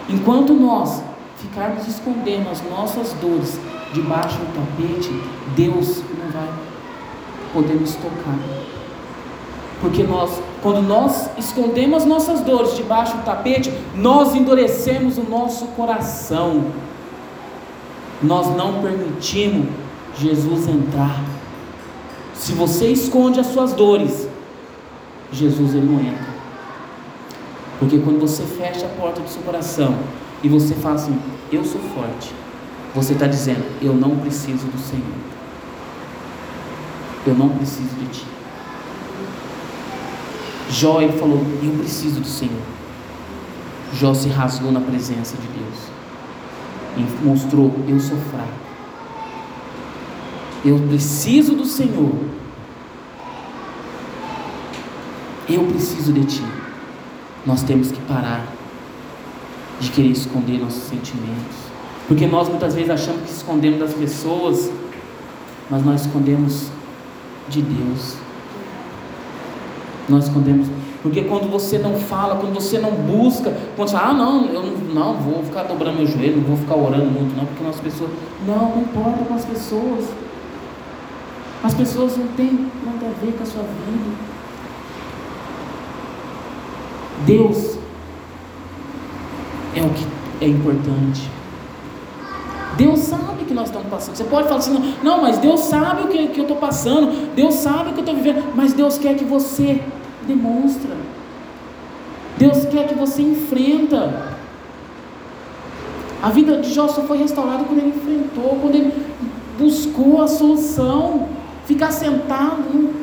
Enquanto 0.10 0.54
nós 0.54 1.04
ficarmos 1.38 1.88
escondendo 1.88 2.50
as 2.50 2.62
nossas 2.70 3.14
dores 3.14 3.60
debaixo 3.94 4.38
do 4.40 4.46
tapete, 4.56 5.10
Deus 5.56 6.02
não 6.18 6.32
vai 6.32 6.50
poder 7.54 7.76
nos 7.76 7.96
tocar. 7.96 8.40
Porque 9.82 10.04
nós, 10.04 10.42
quando 10.62 10.82
nós 10.82 11.30
escondemos 11.38 12.06
nossas 12.06 12.42
dores 12.42 12.76
debaixo 12.76 13.18
do 13.18 13.24
tapete, 13.24 13.74
nós 13.96 14.36
endurecemos 14.36 15.18
o 15.18 15.24
nosso 15.24 15.66
coração. 15.68 16.66
Nós 18.22 18.48
não 18.56 18.82
permitimos 18.82 19.68
Jesus 20.16 20.68
entrar. 20.68 21.20
Se 22.36 22.54
você 22.54 22.88
esconde 22.88 23.40
as 23.40 23.48
suas 23.48 23.74
dores, 23.74 24.28
Jesus 25.32 25.74
ele 25.76 25.86
não 25.86 26.00
entra. 26.00 26.32
Porque 27.80 27.98
quando 28.00 28.20
você 28.20 28.44
fecha 28.44 28.86
a 28.86 28.90
porta 28.90 29.22
do 29.22 29.30
seu 29.30 29.42
coração 29.42 29.98
e 30.44 30.50
você 30.50 30.74
fala 30.76 30.96
assim, 30.96 31.18
eu 31.52 31.64
sou 31.64 31.82
forte, 31.96 32.34
você 32.94 33.14
está 33.14 33.26
dizendo, 33.26 33.64
eu 33.82 33.94
não 33.94 34.18
preciso 34.18 34.68
do 34.68 34.80
Senhor. 34.80 35.32
Eu 37.26 37.36
não 37.36 37.50
preciso 37.50 37.96
de 37.96 38.08
ti. 38.08 38.26
Jó 40.72 41.02
ele 41.02 41.14
falou: 41.14 41.46
Eu 41.62 41.72
preciso 41.80 42.22
do 42.22 42.28
Senhor. 42.28 42.62
Jó 43.94 44.14
se 44.14 44.30
rasgou 44.30 44.72
na 44.72 44.80
presença 44.80 45.36
de 45.38 45.48
Deus 45.48 45.80
e 46.98 47.26
mostrou: 47.26 47.72
Eu 47.88 48.00
sou 48.00 48.18
fraco. 48.18 48.50
Eu 50.64 50.80
preciso 50.88 51.56
do 51.56 51.66
Senhor. 51.66 52.12
Eu 55.50 55.64
preciso 55.66 56.14
de 56.14 56.24
Ti. 56.26 56.44
Nós 57.46 57.64
temos 57.64 57.92
que 57.92 58.00
parar 58.02 58.46
de 59.80 59.90
querer 59.90 60.10
esconder 60.10 60.60
nossos 60.60 60.84
sentimentos. 60.84 61.58
Porque 62.08 62.28
nós 62.28 62.48
muitas 62.48 62.76
vezes 62.76 62.90
achamos 62.90 63.22
que 63.24 63.32
escondemos 63.32 63.80
das 63.80 63.94
pessoas, 63.94 64.72
mas 65.70 65.84
nós 65.84 66.02
escondemos 66.02 66.68
de 67.50 67.62
Deus. 67.62 68.16
Nós 70.08 70.26
escondemos. 70.26 70.68
Porque 71.02 71.24
quando 71.24 71.50
você 71.50 71.80
não 71.80 71.96
fala, 71.96 72.36
quando 72.36 72.54
você 72.54 72.78
não 72.78 72.92
busca, 72.92 73.58
quando 73.76 73.90
você 73.90 73.96
fala, 73.96 74.10
ah 74.10 74.14
não, 74.14 74.46
eu 74.46 74.62
não, 74.62 74.72
não 74.94 75.14
vou 75.16 75.44
ficar 75.44 75.64
dobrando 75.64 75.98
meu 75.98 76.08
joelho, 76.08 76.38
não 76.38 76.44
vou 76.44 76.58
ficar 76.58 76.76
orando 76.76 77.06
muito, 77.06 77.36
não, 77.36 77.46
porque 77.46 77.66
as 77.66 77.80
pessoas. 77.80 78.12
Não, 78.46 78.70
não 78.70 78.82
importa 78.82 79.26
com 79.26 79.34
as 79.34 79.46
pessoas. 79.46 80.06
As 81.64 81.74
pessoas 81.74 82.18
não 82.18 82.28
têm 82.28 82.68
nada 82.86 83.08
a 83.08 83.26
ver 83.26 83.34
com 83.34 83.44
a 83.44 83.46
sua 83.46 83.64
vida. 83.64 84.31
Deus 87.26 87.78
é 89.76 89.82
o 89.82 89.90
que 89.90 90.06
é 90.42 90.48
importante. 90.48 91.30
Deus 92.78 93.00
sabe 93.00 93.46
que 93.46 93.54
nós 93.54 93.68
estamos 93.68 93.90
passando. 93.90 94.16
Você 94.16 94.24
pode 94.24 94.48
falar 94.48 94.60
assim, 94.60 94.96
não, 95.04 95.22
mas 95.22 95.38
Deus 95.38 95.60
sabe 95.62 96.04
o 96.04 96.08
que, 96.08 96.28
que 96.30 96.40
eu 96.40 96.44
estou 96.44 96.58
passando, 96.58 97.34
Deus 97.36 97.56
sabe 97.56 97.90
o 97.90 97.94
que 97.94 98.00
eu 98.00 98.04
estou 98.04 98.16
vivendo, 98.16 98.56
mas 98.56 98.74
Deus 98.74 98.98
quer 98.98 99.16
que 99.16 99.26
você 99.26 99.82
demonstra. 100.26 100.96
Deus 102.38 102.66
quer 102.66 102.88
que 102.88 102.96
você 102.96 103.22
enfrenta. 103.22 104.32
A 106.24 106.30
vida 106.30 106.60
de 106.60 106.74
Jó 106.74 106.88
só 106.88 107.02
foi 107.04 107.18
restaurada 107.18 107.64
quando 107.64 107.80
ele 107.80 107.90
enfrentou, 107.90 108.58
quando 108.62 108.76
ele 108.76 108.94
buscou 109.60 110.22
a 110.22 110.28
solução. 110.28 111.28
Ficar 111.66 111.92
sentado 111.92 112.94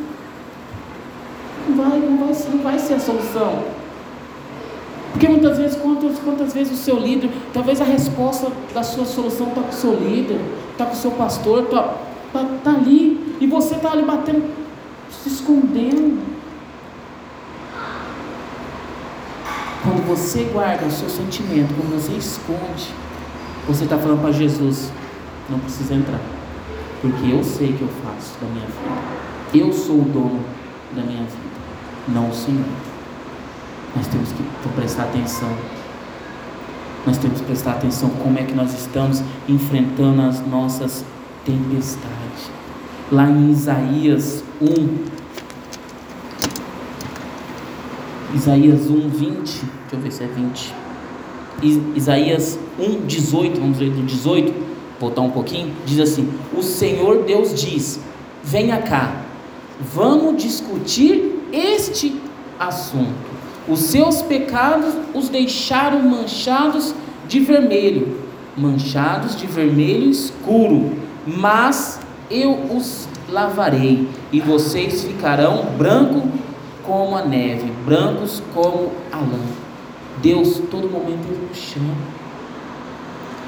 não, 1.69 1.77
vai, 1.77 1.99
não 1.99 2.19
vai, 2.19 2.33
não 2.51 2.59
vai 2.63 2.79
ser 2.79 2.95
a 2.95 3.01
solução. 3.01 3.78
Porque 5.19 5.33
muitas 5.33 5.59
vezes, 5.59 5.77
quantas, 5.77 6.17
quantas 6.21 6.55
vezes 6.55 6.79
o 6.79 6.81
seu 6.81 6.97
líder, 6.97 7.29
talvez 7.53 7.81
a 7.81 7.85
resposta 7.85 8.53
da 8.73 8.85
sua 8.85 9.05
solução 9.05 9.49
está 9.49 9.63
com 9.63 9.69
o 9.69 9.73
seu 9.73 9.95
líder, 9.95 10.41
está 10.71 10.87
com 10.87 10.93
o 10.93 10.97
seu 10.97 11.11
pastor, 11.11 11.65
está 11.65 11.97
tá, 12.33 12.47
tá 12.63 12.71
ali, 12.71 13.37
e 13.41 13.47
você 13.49 13.75
está 13.75 13.91
ali 13.91 14.05
batendo, 14.05 14.49
se 15.11 15.29
escondendo. 15.29 16.23
Quando 19.83 20.07
você 20.07 20.45
guarda 20.53 20.87
o 20.87 20.91
seu 20.93 21.09
sentimento, 21.09 21.75
quando 21.75 22.01
você 22.01 22.13
esconde, 22.13 22.87
você 23.67 23.83
está 23.83 23.99
falando 23.99 24.21
para 24.21 24.31
Jesus, 24.31 24.93
não 25.51 25.59
precisa 25.59 25.95
entrar. 25.95 26.21
porque 27.03 27.33
eu 27.33 27.43
sei 27.43 27.73
que 27.73 27.83
eu 27.83 27.89
faço 28.05 28.39
da 28.41 28.47
minha 28.47 28.67
vida. 28.67 29.67
Eu 29.67 29.73
sou 29.73 29.97
o 29.97 30.05
dono 30.05 30.45
da 30.95 31.03
minha 31.03 31.25
vida, 31.25 31.59
não 32.07 32.29
o 32.29 32.33
Senhor. 32.33 32.88
Nós 33.97 34.07
temos 34.07 34.29
que 34.33 34.69
prestar 34.75 35.05
atenção. 35.05 35.51
Nós 37.07 37.19
temos 37.19 37.41
que 37.41 37.47
prestar 37.47 37.73
atenção 37.73 38.11
como 38.23 38.39
é 38.39 38.43
que 38.43 38.55
nós 38.55 38.73
estamos 38.75 39.23
enfrentando 39.49 40.23
as 40.23 40.47
nossas 40.47 41.05
tempestades. 41.45 42.51
Lá 43.11 43.29
em 43.31 43.51
Isaías 43.51 44.45
1, 44.61 45.19
Isaías 48.35 48.91
1, 48.91 49.09
20, 49.09 49.37
deixa 49.37 49.63
eu 49.93 50.01
ver 50.01 50.13
se 50.13 50.25
é 50.25 50.27
20. 50.27 50.75
Isaías 51.97 52.59
1, 52.79 53.07
18, 53.07 53.59
vamos 53.59 53.79
ler 53.79 53.91
do 53.91 54.03
18, 54.03 54.53
voltar 55.01 55.23
um 55.23 55.31
pouquinho, 55.31 55.75
diz 55.87 55.99
assim: 55.99 56.29
O 56.57 56.63
Senhor 56.63 57.25
Deus 57.25 57.55
diz: 57.55 58.01
Venha 58.45 58.83
cá, 58.83 59.23
vamos 59.81 60.43
discutir 60.43 61.43
este 61.53 62.21
assunto. 62.61 63.28
Os 63.69 63.81
seus 63.81 64.23
pecados 64.23 64.95
os 65.15 65.29
deixaram 65.29 66.01
manchados 66.03 66.95
de 67.27 67.41
vermelho, 67.41 68.19
manchados 68.57 69.37
de 69.37 69.47
vermelho 69.47 70.11
escuro, 70.11 70.93
mas 71.27 72.01
eu 72.31 72.53
os 72.75 73.07
lavarei, 73.29 74.09
e 74.33 74.41
vocês 74.41 75.05
ficarão 75.05 75.67
branco 75.77 76.27
como 76.85 77.15
a 77.15 77.25
neve, 77.25 77.71
brancos 77.85 78.43
como 78.55 78.91
a 79.13 79.19
lã. 79.19 79.41
Deus, 80.23 80.61
todo 80.71 80.89
momento, 80.89 81.29
Ele 81.29 81.49
nos 81.49 81.59
chama. 81.59 81.95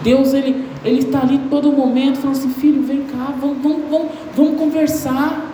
Deus, 0.02 0.34
Ele 0.34 0.64
Ele 0.84 1.00
está 1.00 1.20
ali 1.20 1.38
todo 1.50 1.72
momento 1.72 2.18
falando 2.18 2.36
assim: 2.36 2.50
Filho, 2.50 2.82
vem 2.82 3.02
cá, 3.04 3.34
vamos, 3.40 3.58
vamos, 3.62 3.90
vamos, 3.90 4.08
vamos 4.36 4.58
conversar. 4.58 5.50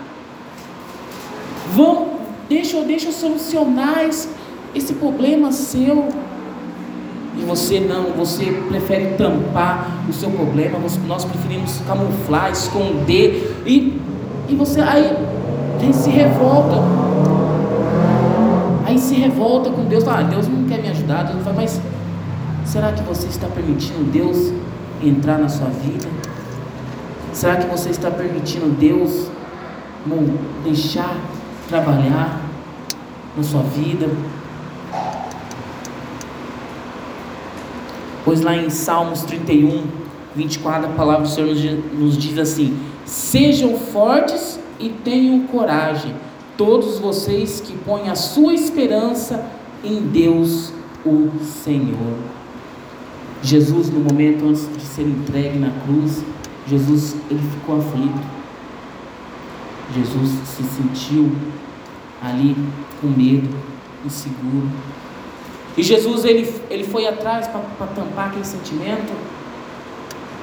Vamos, 1.75 2.09
deixa, 2.49 2.81
deixa 2.83 3.09
eu 3.09 3.13
solucionar 3.13 4.05
esse, 4.05 4.29
esse 4.77 4.95
problema 4.95 5.51
seu. 5.51 6.09
E 7.39 7.45
você 7.45 7.81
não, 7.81 8.13
você 8.13 8.47
prefere 8.69 9.15
tampar 9.19 10.05
o 10.09 10.13
seu 10.13 10.31
problema, 10.31 10.79
nós 11.07 11.25
preferimos 11.25 11.81
camuflar, 11.87 12.51
esconder, 12.51 13.63
e, 13.67 14.01
e 14.49 14.55
você 14.55 14.81
aí, 14.81 15.13
se 15.93 16.09
revolta. 16.09 16.77
Aí 18.87 18.99
se 18.99 19.15
revolta 19.17 19.71
com 19.71 19.85
Deus, 19.85 20.09
ah, 20.09 20.23
Deus 20.23 20.49
não 20.49 20.65
quer 20.65 20.81
me 20.81 20.89
ajudar, 20.89 21.25
Deus 21.25 21.43
faz, 21.45 21.57
mas 21.57 21.81
será 22.65 22.93
que 22.93 23.03
você 23.03 23.27
está 23.27 23.49
permitindo 23.49 24.05
Deus 24.11 24.53
entrar 25.03 25.39
na 25.39 25.49
sua 25.49 25.69
vida? 25.69 26.09
Será 27.35 27.57
que 27.57 27.67
você 27.67 27.91
está 27.91 28.11
permitindo 28.11 28.71
Deus 28.79 29.29
deixar 30.65 31.17
trabalhar 31.69 32.41
na 33.37 33.43
sua 33.43 33.63
vida? 33.63 34.09
Pois 38.27 38.41
lá 38.41 38.57
em 38.57 38.69
Salmos 38.71 39.23
31, 39.23 39.85
24, 40.35 40.87
a 40.87 40.95
palavra 40.95 41.23
do 41.23 41.29
Senhor 41.29 41.55
nos 41.97 42.19
diz 42.19 42.37
assim: 42.37 42.77
Sejam 43.05 43.79
fortes 43.79 44.59
e 44.81 44.89
tenham 44.89 45.47
coragem, 45.47 46.13
todos 46.57 46.99
vocês 46.99 47.61
que 47.61 47.73
põem 47.85 48.09
a 48.09 48.17
sua 48.17 48.53
esperança 48.53 49.49
em 49.85 50.01
Deus, 50.01 50.73
o 51.05 51.31
Senhor. 51.63 52.19
Jesus, 53.45 53.91
no 53.91 54.01
momento 54.01 54.45
antes 54.45 54.69
de 54.77 54.83
ser 54.83 55.03
entregue 55.03 55.61
na 55.61 55.71
cruz, 55.85 56.25
Jesus 56.67 57.15
ele 57.31 57.49
ficou 57.55 57.79
aflito. 57.79 58.27
Jesus 59.95 60.31
se 60.49 60.65
sentiu 60.65 61.31
ali 62.21 62.57
com 63.01 63.07
medo, 63.07 63.57
inseguro. 64.05 64.69
E 65.77 65.83
Jesus 65.83 66.25
ele, 66.25 66.53
ele 66.71 66.85
foi 66.85 67.07
atrás 67.07 67.47
para 67.47 67.87
tampar 67.89 68.29
aquele 68.29 68.45
sentimento. 68.45 69.13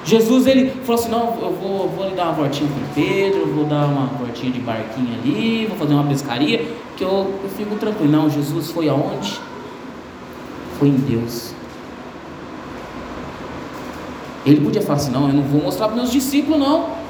Jesus 0.06 0.46
ele 0.46 0.70
falou 0.84 1.02
assim: 1.02 1.10
Não, 1.10 1.40
eu 1.42 1.52
vou, 1.52 1.90
vou 1.90 2.08
lhe 2.08 2.16
dar 2.16 2.26
uma 2.26 2.34
voltinha 2.34 2.70
com 2.70 2.94
Pedro, 2.94 3.40
eu 3.40 3.48
vou 3.48 3.66
dar 3.66 3.86
uma 3.86 4.06
voltinha 4.08 4.52
de 4.52 4.60
barquinho 4.60 5.18
ali, 5.20 5.66
vou 5.66 5.78
fazer 5.78 5.94
uma 5.94 6.04
pescaria, 6.04 6.68
que 6.96 7.04
eu, 7.04 7.40
eu 7.44 7.50
fico 7.58 7.76
tranquilo. 7.78 8.12
Não, 8.12 8.30
Jesus 8.30 8.70
foi 8.70 8.90
aonde? 8.90 9.40
Foi 10.78 10.90
em 10.90 10.98
Deus. 10.98 11.54
Ele 14.46 14.62
podia 14.62 14.82
falar 14.82 14.98
assim: 14.98 15.12
Não, 15.12 15.28
eu 15.28 15.34
não 15.34 15.44
vou 15.44 15.62
mostrar 15.62 15.88
para 15.88 15.96
meus 15.96 16.12
discípulos, 16.12 16.60
não. 16.60 17.02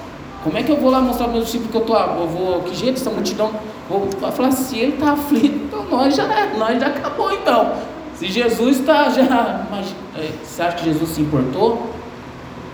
Como 0.43 0.57
é 0.57 0.63
que 0.63 0.71
eu 0.71 0.77
vou 0.77 0.91
lá 0.91 1.01
mostrar 1.01 1.25
para 1.25 1.33
meus 1.33 1.45
discípulos 1.45 1.71
que 1.71 1.77
eu 1.77 1.81
tô, 1.81 1.97
eu 1.97 2.27
vou, 2.27 2.62
que 2.63 2.75
jeito 2.75 2.99
essa 2.99 3.09
multidão? 3.09 3.51
Vou 3.89 4.07
falar 4.31 4.51
se 4.51 4.77
ele 4.77 4.93
está 4.93 5.13
aflito, 5.13 5.55
então 5.67 5.86
nós 5.89 6.15
já, 6.15 6.27
nós 6.57 6.79
já 6.79 6.88
acabou 6.88 7.33
então. 7.33 7.92
Se 8.23 8.31
Jesus 8.31 8.79
está 8.79 9.09
já. 9.09 9.67
É, 10.15 10.31
você 10.41 10.62
acha 10.62 10.77
que 10.77 10.86
Jesus 10.86 11.09
se 11.09 11.21
importou? 11.21 11.93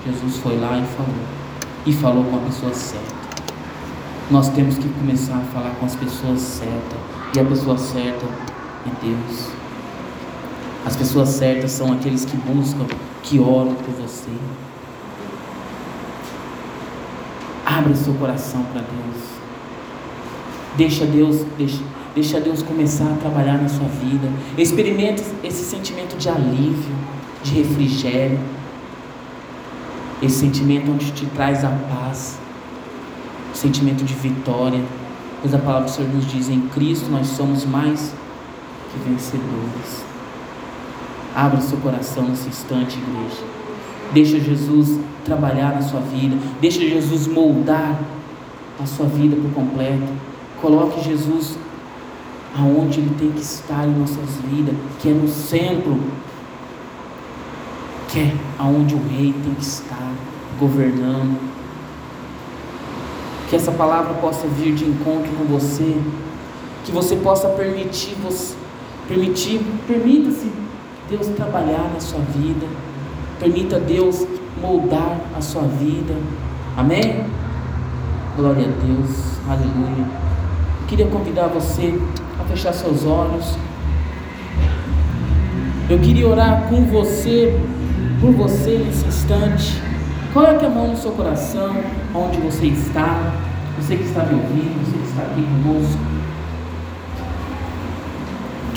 Jesus 0.06 0.38
foi 0.38 0.60
lá 0.60 0.78
e 0.78 0.86
falou. 0.96 1.16
E 1.88 1.92
falou 1.94 2.24
com 2.26 2.36
a 2.36 2.40
pessoa 2.42 2.72
certa. 2.72 3.16
Nós 4.30 4.50
temos 4.50 4.78
que 4.78 4.88
começar 4.88 5.38
a 5.38 5.52
falar 5.52 5.72
com 5.80 5.88
as 5.88 5.96
pessoas 5.96 6.40
certas. 6.40 7.00
E 7.36 7.40
a 7.40 7.46
pessoa 7.46 7.80
certa 7.80 8.28
é 8.28 9.04
Deus. 9.04 9.50
As 10.86 10.96
pessoas 10.96 11.30
certas 11.30 11.72
são 11.72 11.94
aqueles 11.94 12.26
que 12.26 12.38
buscam, 12.38 12.86
que 13.24 13.40
oram 13.40 13.74
por 13.74 13.96
você. 13.96 14.30
Abra 17.66 17.96
seu 17.96 18.14
coração 18.14 18.62
para 18.72 18.82
Deus. 18.82 19.24
Deixa 20.78 21.08
Deus, 21.08 21.44
deixa, 21.58 21.82
Deixa 22.16 22.40
Deus 22.40 22.64
começar 22.64 23.06
a 23.06 23.16
trabalhar 23.16 23.62
na 23.62 23.70
sua 23.70 23.88
vida. 23.88 24.28
Experimente 24.58 25.24
esse 25.44 25.64
sentimento 25.64 26.18
de 26.18 26.28
alívio, 26.28 26.96
de 27.44 27.62
refrigério. 27.62 28.40
Esse 30.22 30.40
sentimento 30.40 30.92
onde 30.92 31.12
te 31.12 31.26
traz 31.28 31.64
a 31.64 31.70
paz. 31.70 32.40
Sentimento 33.54 34.04
de 34.04 34.14
vitória. 34.16 34.84
Pois 35.42 35.54
a 35.54 35.60
palavra 35.60 35.86
do 35.88 35.92
Senhor 35.92 36.12
nos 36.12 36.26
diz: 36.26 36.50
em 36.50 36.62
Cristo 36.70 37.10
nós 37.10 37.28
somos 37.28 37.64
mais 37.64 38.14
que 38.92 39.10
vencedores. 39.10 40.04
Abra 41.36 41.62
seu 41.62 41.78
coração 41.78 42.24
nesse 42.24 42.50
instante, 42.50 42.98
igreja. 42.98 43.44
Deixa 44.12 44.40
Jesus 44.40 45.00
trabalhar 45.24 45.76
na 45.76 45.82
sua 45.82 46.00
vida. 46.00 46.36
Deixa 46.60 46.80
Jesus 46.80 47.28
moldar 47.28 48.00
a 48.82 48.86
sua 48.86 49.06
vida 49.06 49.36
por 49.36 49.52
completo. 49.54 50.08
Coloque 50.60 51.02
Jesus 51.02 51.58
aonde 52.58 53.00
Ele 53.00 53.16
tem 53.18 53.32
que 53.32 53.42
estar 53.42 53.86
em 53.86 53.92
nossas 53.92 54.38
vidas, 54.48 54.76
que 55.00 55.10
é 55.10 55.14
no 55.14 55.28
centro, 55.28 56.00
que 58.10 58.20
é 58.20 58.34
aonde 58.58 58.96
o 58.96 59.02
Rei 59.08 59.34
tem 59.44 59.54
que 59.54 59.64
estar, 59.64 60.12
governando. 60.60 61.40
Que 63.50 63.56
essa 63.56 63.72
palavra 63.72 64.14
possa 64.16 64.48
vir 64.48 64.74
de 64.74 64.86
encontro 64.86 65.32
com 65.38 65.46
você, 65.46 65.96
que 66.86 66.92
você 66.92 67.16
possa 67.16 67.50
permitir, 67.50 68.16
você, 68.24 68.56
permitir, 69.08 69.62
permita-se 69.88 70.52
Deus 71.10 71.28
trabalhar 71.28 71.90
na 71.94 72.00
sua 72.00 72.20
vida, 72.20 72.68
permita 73.40 73.80
Deus 73.80 74.26
moldar 74.62 75.20
a 75.36 75.42
sua 75.42 75.64
vida. 75.64 76.16
Amém? 76.78 77.26
Glória 78.36 78.68
a 78.68 78.86
Deus, 78.86 79.40
aleluia. 79.48 80.06
Queria 80.88 81.08
convidar 81.08 81.48
você 81.48 82.00
a 82.40 82.44
fechar 82.46 82.74
seus 82.74 83.06
olhos. 83.06 83.58
Eu 85.90 86.00
queria 86.00 86.28
orar 86.28 86.68
com 86.70 86.86
você, 86.86 87.60
por 88.22 88.32
você 88.32 88.78
nesse 88.86 89.06
instante. 89.06 89.82
Coloque 90.34 90.66
a 90.66 90.70
mão 90.70 90.90
no 90.90 90.98
seu 90.98 91.12
coração, 91.12 91.76
onde 92.14 92.38
você 92.40 92.68
está, 92.68 93.34
você 93.80 93.96
que 93.96 94.04
está 94.04 94.24
me 94.24 94.36
ouvindo, 94.36 94.86
você 94.86 94.98
que 94.98 95.10
está 95.10 95.22
aqui 95.24 95.42
conosco. 95.42 96.19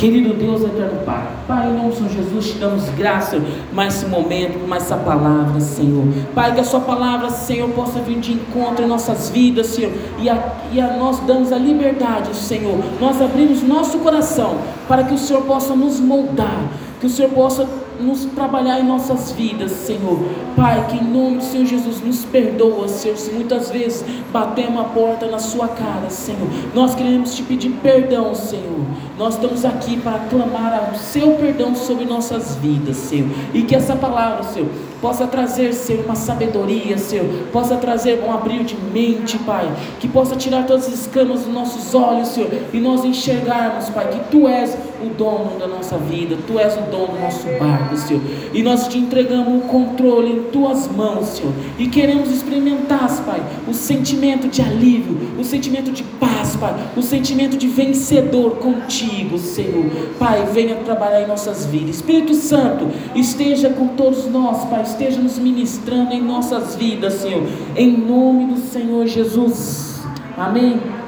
Querido 0.02 0.34
Deus, 0.34 0.64
eterno 0.64 0.98
Pai, 1.06 1.28
Pai, 1.46 1.68
em 1.68 1.74
nome 1.74 1.90
do 1.90 1.94
Senhor 1.94 2.10
Jesus, 2.10 2.46
te 2.50 2.58
damos 2.58 2.88
graça 2.88 3.40
mais 3.72 3.94
esse 3.94 4.06
momento, 4.06 4.58
mais 4.66 4.82
essa 4.82 4.96
palavra, 4.96 5.60
Senhor. 5.60 6.04
Pai, 6.34 6.52
que 6.52 6.60
a 6.60 6.64
Sua 6.64 6.80
palavra, 6.80 7.30
Senhor, 7.30 7.68
possa 7.70 8.00
vir 8.00 8.18
de 8.18 8.32
encontro 8.32 8.84
em 8.84 8.88
nossas 8.88 9.30
vidas, 9.30 9.68
Senhor, 9.68 9.92
e 10.18 10.28
a, 10.28 10.54
e 10.72 10.80
a 10.80 10.96
nós 10.96 11.20
damos 11.20 11.52
a 11.52 11.56
liberdade, 11.56 12.34
Senhor. 12.34 12.80
Nós 13.00 13.22
abrimos 13.22 13.62
nosso 13.62 14.00
coração 14.00 14.56
para 14.88 15.04
que 15.04 15.14
o 15.14 15.18
Senhor 15.18 15.44
possa 15.44 15.76
nos 15.76 16.00
moldar, 16.00 16.64
que 16.98 17.06
o 17.06 17.08
Senhor 17.08 17.30
possa 17.30 17.64
nos 18.02 18.24
trabalhar 18.26 18.80
em 18.80 18.84
nossas 18.84 19.32
vidas, 19.32 19.70
Senhor. 19.72 20.18
Pai, 20.56 20.86
que 20.88 20.96
em 20.96 21.04
nome 21.04 21.38
do 21.38 21.44
Senhor 21.44 21.66
Jesus 21.66 22.00
nos 22.00 22.24
perdoa, 22.24 22.88
Senhor, 22.88 23.16
se 23.16 23.30
muitas 23.32 23.70
vezes 23.70 24.04
batemos 24.32 24.80
a 24.80 24.84
porta 24.84 25.26
na 25.26 25.38
sua 25.38 25.68
cara, 25.68 26.10
Senhor. 26.10 26.48
Nós 26.74 26.94
queremos 26.94 27.34
te 27.34 27.42
pedir 27.42 27.70
perdão, 27.82 28.34
Senhor. 28.34 28.86
Nós 29.18 29.34
estamos 29.34 29.64
aqui 29.64 29.96
para 29.98 30.18
clamar 30.30 30.92
o 30.92 30.98
seu 30.98 31.32
perdão 31.34 31.74
sobre 31.74 32.04
nossas 32.04 32.56
vidas, 32.56 32.96
Senhor. 32.96 33.28
E 33.54 33.62
que 33.62 33.74
essa 33.74 33.94
palavra, 33.94 34.42
Senhor, 34.42 34.68
possa 35.00 35.26
trazer, 35.26 35.72
Senhor, 35.72 36.04
uma 36.04 36.14
sabedoria, 36.14 36.96
Senhor, 36.96 37.26
possa 37.52 37.76
trazer 37.76 38.22
um 38.24 38.32
abrir 38.32 38.64
de 38.64 38.76
mente, 38.76 39.38
Pai, 39.38 39.70
que 39.98 40.08
possa 40.08 40.36
tirar 40.36 40.64
todas 40.64 40.86
as 40.86 41.00
escamas 41.00 41.42
dos 41.42 41.52
nossos 41.52 41.94
olhos, 41.94 42.28
Senhor, 42.28 42.50
e 42.72 42.78
nós 42.78 43.04
enxergarmos, 43.04 43.90
Pai, 43.90 44.08
que 44.08 44.30
Tu 44.30 44.46
és 44.46 44.76
o 45.06 45.14
dono 45.14 45.58
da 45.58 45.66
nossa 45.66 45.96
vida, 45.98 46.36
Tu 46.46 46.58
és 46.58 46.74
o 46.74 46.90
dono 46.90 47.08
do 47.08 47.20
nosso 47.20 47.46
barco, 47.58 47.96
Senhor, 47.96 48.22
e 48.52 48.62
nós 48.62 48.88
te 48.88 48.98
entregamos 48.98 49.64
o 49.64 49.66
controle 49.66 50.32
em 50.32 50.42
Tuas 50.44 50.88
mãos, 50.88 51.28
Senhor, 51.28 51.52
e 51.78 51.88
queremos 51.88 52.30
experimentar, 52.30 53.02
Pai, 53.24 53.42
o 53.68 53.74
sentimento 53.74 54.48
de 54.48 54.62
alívio, 54.62 55.18
o 55.38 55.44
sentimento 55.44 55.90
de 55.90 56.02
paz, 56.02 56.56
Pai, 56.56 56.74
o 56.96 57.02
sentimento 57.02 57.56
de 57.56 57.68
vencedor 57.68 58.56
contigo, 58.56 59.38
Senhor, 59.38 59.86
Pai, 60.18 60.46
venha 60.52 60.76
trabalhar 60.76 61.22
em 61.22 61.26
nossas 61.26 61.66
vidas, 61.66 61.96
Espírito 61.96 62.34
Santo, 62.34 62.88
esteja 63.14 63.70
com 63.70 63.88
todos 63.88 64.26
nós, 64.26 64.64
Pai, 64.64 64.82
esteja 64.82 65.20
nos 65.20 65.38
ministrando 65.38 66.12
em 66.12 66.22
nossas 66.22 66.76
vidas, 66.76 67.14
Senhor, 67.14 67.42
em 67.76 67.96
nome 67.96 68.54
do 68.54 68.60
Senhor 68.60 69.06
Jesus. 69.06 70.00
Amém. 70.36 71.01